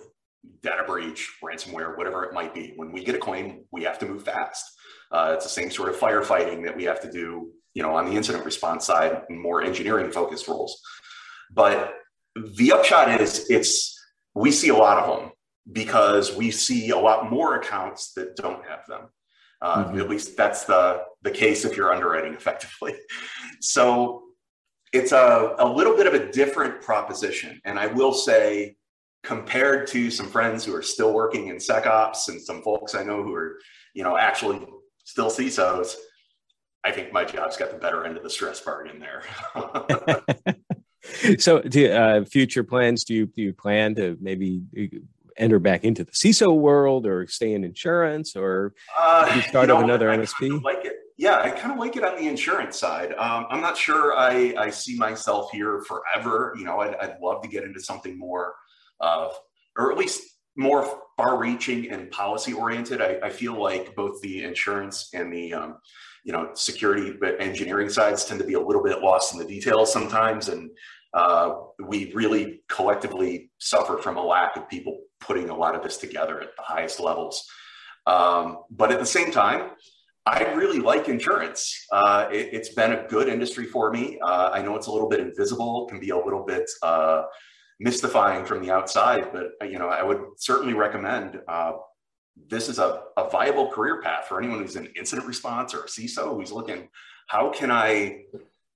data 0.63 0.85
breach, 0.87 1.33
ransomware, 1.43 1.97
whatever 1.97 2.25
it 2.25 2.33
might 2.33 2.55
be. 2.55 2.73
When 2.77 2.93
we 2.93 3.05
get 3.05 3.15
a 3.15 3.19
claim, 3.19 3.65
we 3.73 3.83
have 3.85 3.99
to 4.01 4.07
move 4.07 4.25
fast. 4.25 4.65
Uh, 5.11 5.33
it's 5.35 5.45
the 5.45 5.51
same 5.51 5.71
sort 5.71 5.89
of 5.89 5.97
firefighting 5.97 6.65
that 6.65 6.77
we 6.77 6.85
have 6.85 7.01
to 7.01 7.11
do, 7.11 7.51
you 7.75 7.83
know, 7.83 7.97
on 7.97 8.07
the 8.07 8.13
incident 8.13 8.45
response 8.45 8.87
side, 8.87 9.23
more 9.31 9.63
engineering 9.63 10.11
focused 10.11 10.47
roles. 10.49 10.81
But 11.53 11.95
the 12.37 12.73
upshot 12.73 13.21
is 13.21 13.51
it's 13.51 13.99
we 14.35 14.51
see 14.51 14.69
a 14.69 14.77
lot 14.77 14.99
of 14.99 15.21
them 15.21 15.33
because 15.73 16.35
we 16.35 16.51
see 16.51 16.91
a 16.91 16.99
lot 16.99 17.31
more 17.31 17.57
accounts 17.57 18.13
that 18.13 18.37
don't 18.37 18.65
have 18.67 18.87
them. 18.87 19.09
Uh, 19.63 19.85
mm-hmm. 19.85 20.01
At 20.01 20.11
least 20.11 20.37
that's 20.37 20.65
the 20.65 21.03
the 21.23 21.31
case 21.31 21.65
if 21.65 21.77
you're 21.77 21.93
underwriting 21.93 22.35
effectively. 22.41 22.95
So 23.61 24.23
it's 24.93 25.13
a, 25.13 25.57
a 25.59 25.69
little 25.69 25.97
bit 25.97 26.07
of 26.07 26.15
a 26.15 26.31
different 26.31 26.81
proposition. 26.83 27.61
And 27.65 27.79
I 27.79 27.87
will 27.89 28.13
say, 28.13 28.77
compared 29.23 29.89
to 29.89 30.11
some 30.11 30.27
friends 30.27 30.65
who 30.65 30.75
are 30.75 30.83
still 30.83 31.13
working 31.13 31.49
in 31.49 31.57
SecOps 31.57 32.29
and 32.29 32.41
some 32.41 32.63
folks 32.63 32.95
I 32.95 33.03
know 33.03 33.23
who 33.23 33.35
are, 33.35 33.59
you 33.95 34.05
know, 34.05 34.17
actually 34.17 34.65
still 35.05 35.31
CISOs, 35.31 35.95
I 36.85 36.93
think 36.93 37.13
my 37.13 37.25
job's 37.25 37.57
got 37.57 37.73
the 37.73 37.79
better 37.79 38.05
end 38.05 38.17
of 38.17 38.23
the 38.23 38.31
stress 38.31 38.61
bargain 38.61 39.01
there. 39.01 39.23
so, 41.39 41.61
do, 41.61 41.91
uh, 41.91 42.25
future 42.25 42.65
plans? 42.65 43.05
Do 43.05 43.15
you 43.15 43.27
do 43.27 43.43
you 43.43 43.53
plan 43.53 43.95
to 43.97 44.17
maybe 44.21 44.63
uh, 44.79 44.99
enter 45.37 45.59
back 45.59 45.85
into 45.85 46.05
the 46.05 46.13
CISO 46.13 46.57
world, 46.57 47.07
or 47.07 47.27
stay 47.27 47.53
in 47.53 47.65
insurance, 47.65 48.37
or 48.37 48.75
uh, 48.99 49.41
start 49.43 49.71
up 49.71 49.83
another 49.83 50.11
I 50.11 50.19
MSP? 50.19 50.63
Like 50.63 50.85
it. 50.85 50.97
Yeah, 51.19 51.41
I 51.41 51.49
kind 51.49 51.73
of 51.73 51.79
like 51.79 51.97
it 51.97 52.05
on 52.05 52.17
the 52.17 52.29
insurance 52.29 52.79
side. 52.79 53.13
Um, 53.15 53.47
I'm 53.49 53.63
not 53.63 53.79
sure 53.79 54.15
I, 54.19 54.55
I 54.59 54.69
see 54.69 54.99
myself 54.99 55.51
here 55.51 55.83
forever. 55.89 56.55
You 56.59 56.65
know, 56.65 56.81
I'd, 56.81 56.95
I'd 56.97 57.17
love 57.23 57.43
to 57.43 57.49
get 57.49 57.65
into 57.65 57.81
something 57.81 58.19
more, 58.19 58.55
uh, 59.01 59.31
or 59.79 59.91
at 59.91 59.97
least 59.97 60.23
more 60.57 61.01
far-reaching 61.17 61.91
and 61.91 62.11
policy-oriented. 62.11 63.01
I, 63.01 63.19
I, 63.23 63.31
feel 63.31 63.61
like 63.61 63.95
both 63.95 64.21
the 64.23 64.45
insurance 64.45 65.11
and 65.15 65.33
the 65.33 65.55
um, 65.55 65.79
you 66.25 66.33
know 66.33 66.51
security 66.55 67.13
but 67.19 67.41
engineering 67.41 67.89
sides 67.89 68.25
tend 68.25 68.41
to 68.41 68.47
be 68.47 68.55
a 68.55 68.61
little 68.61 68.83
bit 68.83 69.01
lost 69.01 69.33
in 69.33 69.39
the 69.39 69.45
details 69.45 69.93
sometimes, 69.93 70.49
and 70.49 70.71
uh, 71.17 71.55
we 71.81 72.13
really 72.13 72.61
collectively 72.69 73.51
suffer 73.59 73.97
from 73.97 74.19
a 74.19 74.23
lack 74.23 74.55
of 74.57 74.69
people 74.69 74.99
putting 75.19 75.49
a 75.49 75.57
lot 75.57 75.75
of 75.75 75.83
this 75.83 75.97
together 75.97 76.41
at 76.41 76.55
the 76.57 76.63
highest 76.63 77.01
levels. 77.01 77.49
Um, 78.07 78.59
but 78.71 78.93
at 78.93 79.01
the 79.01 79.07
same 79.07 79.33
time, 79.33 79.71
I 80.27 80.43
really 80.53 80.79
like 80.79 81.09
insurance. 81.09 81.87
Uh, 81.91 82.29
it, 82.31 82.53
has 82.53 82.69
been 82.71 82.93
a 82.93 83.07
good 83.09 83.29
industry 83.29 83.65
for 83.65 83.91
me. 83.91 84.19
Uh, 84.21 84.51
I 84.53 84.61
know 84.61 84.77
it's 84.77 84.89
a 84.89 84.93
little 84.93 85.09
bit 85.09 85.21
invisible, 85.21 85.87
can 85.87 85.99
be 85.99 86.11
a 86.11 86.17
little 86.17 86.45
bit 86.45 86.69
uh, 86.83 87.23
mystifying 87.81 88.45
from 88.45 88.61
the 88.63 88.71
outside, 88.71 89.33
but 89.33 89.53
uh, 89.63 89.65
you 89.65 89.79
know, 89.79 89.89
I 89.89 90.03
would 90.03 90.21
certainly 90.37 90.75
recommend 90.75 91.41
uh, 91.49 91.73
this 92.49 92.69
is 92.69 92.79
a, 92.79 93.05
a 93.17 93.31
viable 93.31 93.71
career 93.71 94.03
path 94.03 94.27
for 94.29 94.39
anyone 94.39 94.59
who's 94.59 94.77
in 94.77 94.87
incident 94.99 95.27
response 95.27 95.73
or 95.73 95.85
a 95.85 95.87
CISO 95.87 96.37
who's 96.37 96.53
looking, 96.53 96.89
how 97.29 97.51
can 97.51 97.71
I 97.71 98.25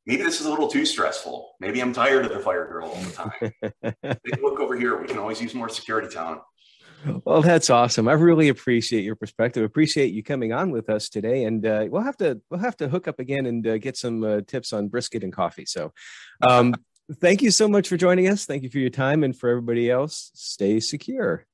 maybe 0.06 0.22
this 0.22 0.40
is 0.40 0.46
a 0.46 0.50
little 0.50 0.68
too 0.68 0.84
stressful. 0.84 1.54
Maybe 1.60 1.80
I'm 1.80 1.92
tired 1.92 2.24
of 2.24 2.32
the 2.32 2.40
fire 2.40 2.68
drill 2.70 2.90
all 2.90 3.02
the 3.02 3.12
time. 3.12 4.12
look 4.42 4.60
over 4.60 4.76
here. 4.76 5.00
We 5.00 5.06
can 5.06 5.18
always 5.18 5.40
use 5.40 5.54
more 5.54 5.68
security 5.68 6.08
talent. 6.08 6.40
Well, 7.24 7.40
that's 7.40 7.70
awesome. 7.70 8.08
I 8.08 8.12
really 8.12 8.48
appreciate 8.48 9.04
your 9.04 9.16
perspective. 9.16 9.64
Appreciate 9.64 10.12
you 10.12 10.22
coming 10.22 10.52
on 10.52 10.70
with 10.70 10.90
us 10.90 11.08
today, 11.08 11.44
and 11.44 11.64
uh, 11.64 11.86
we'll 11.88 12.02
have 12.02 12.16
to 12.18 12.40
we'll 12.50 12.60
have 12.60 12.76
to 12.78 12.88
hook 12.88 13.08
up 13.08 13.18
again 13.18 13.46
and 13.46 13.66
uh, 13.66 13.78
get 13.78 13.96
some 13.96 14.22
uh, 14.22 14.40
tips 14.46 14.72
on 14.72 14.88
brisket 14.88 15.24
and 15.24 15.32
coffee. 15.32 15.64
So, 15.64 15.92
um, 16.46 16.74
thank 17.14 17.40
you 17.40 17.50
so 17.50 17.68
much 17.68 17.88
for 17.88 17.96
joining 17.96 18.28
us. 18.28 18.44
Thank 18.44 18.64
you 18.64 18.70
for 18.70 18.78
your 18.78 18.90
time, 18.90 19.24
and 19.24 19.34
for 19.34 19.48
everybody 19.48 19.90
else, 19.90 20.30
stay 20.34 20.78
secure. 20.78 21.46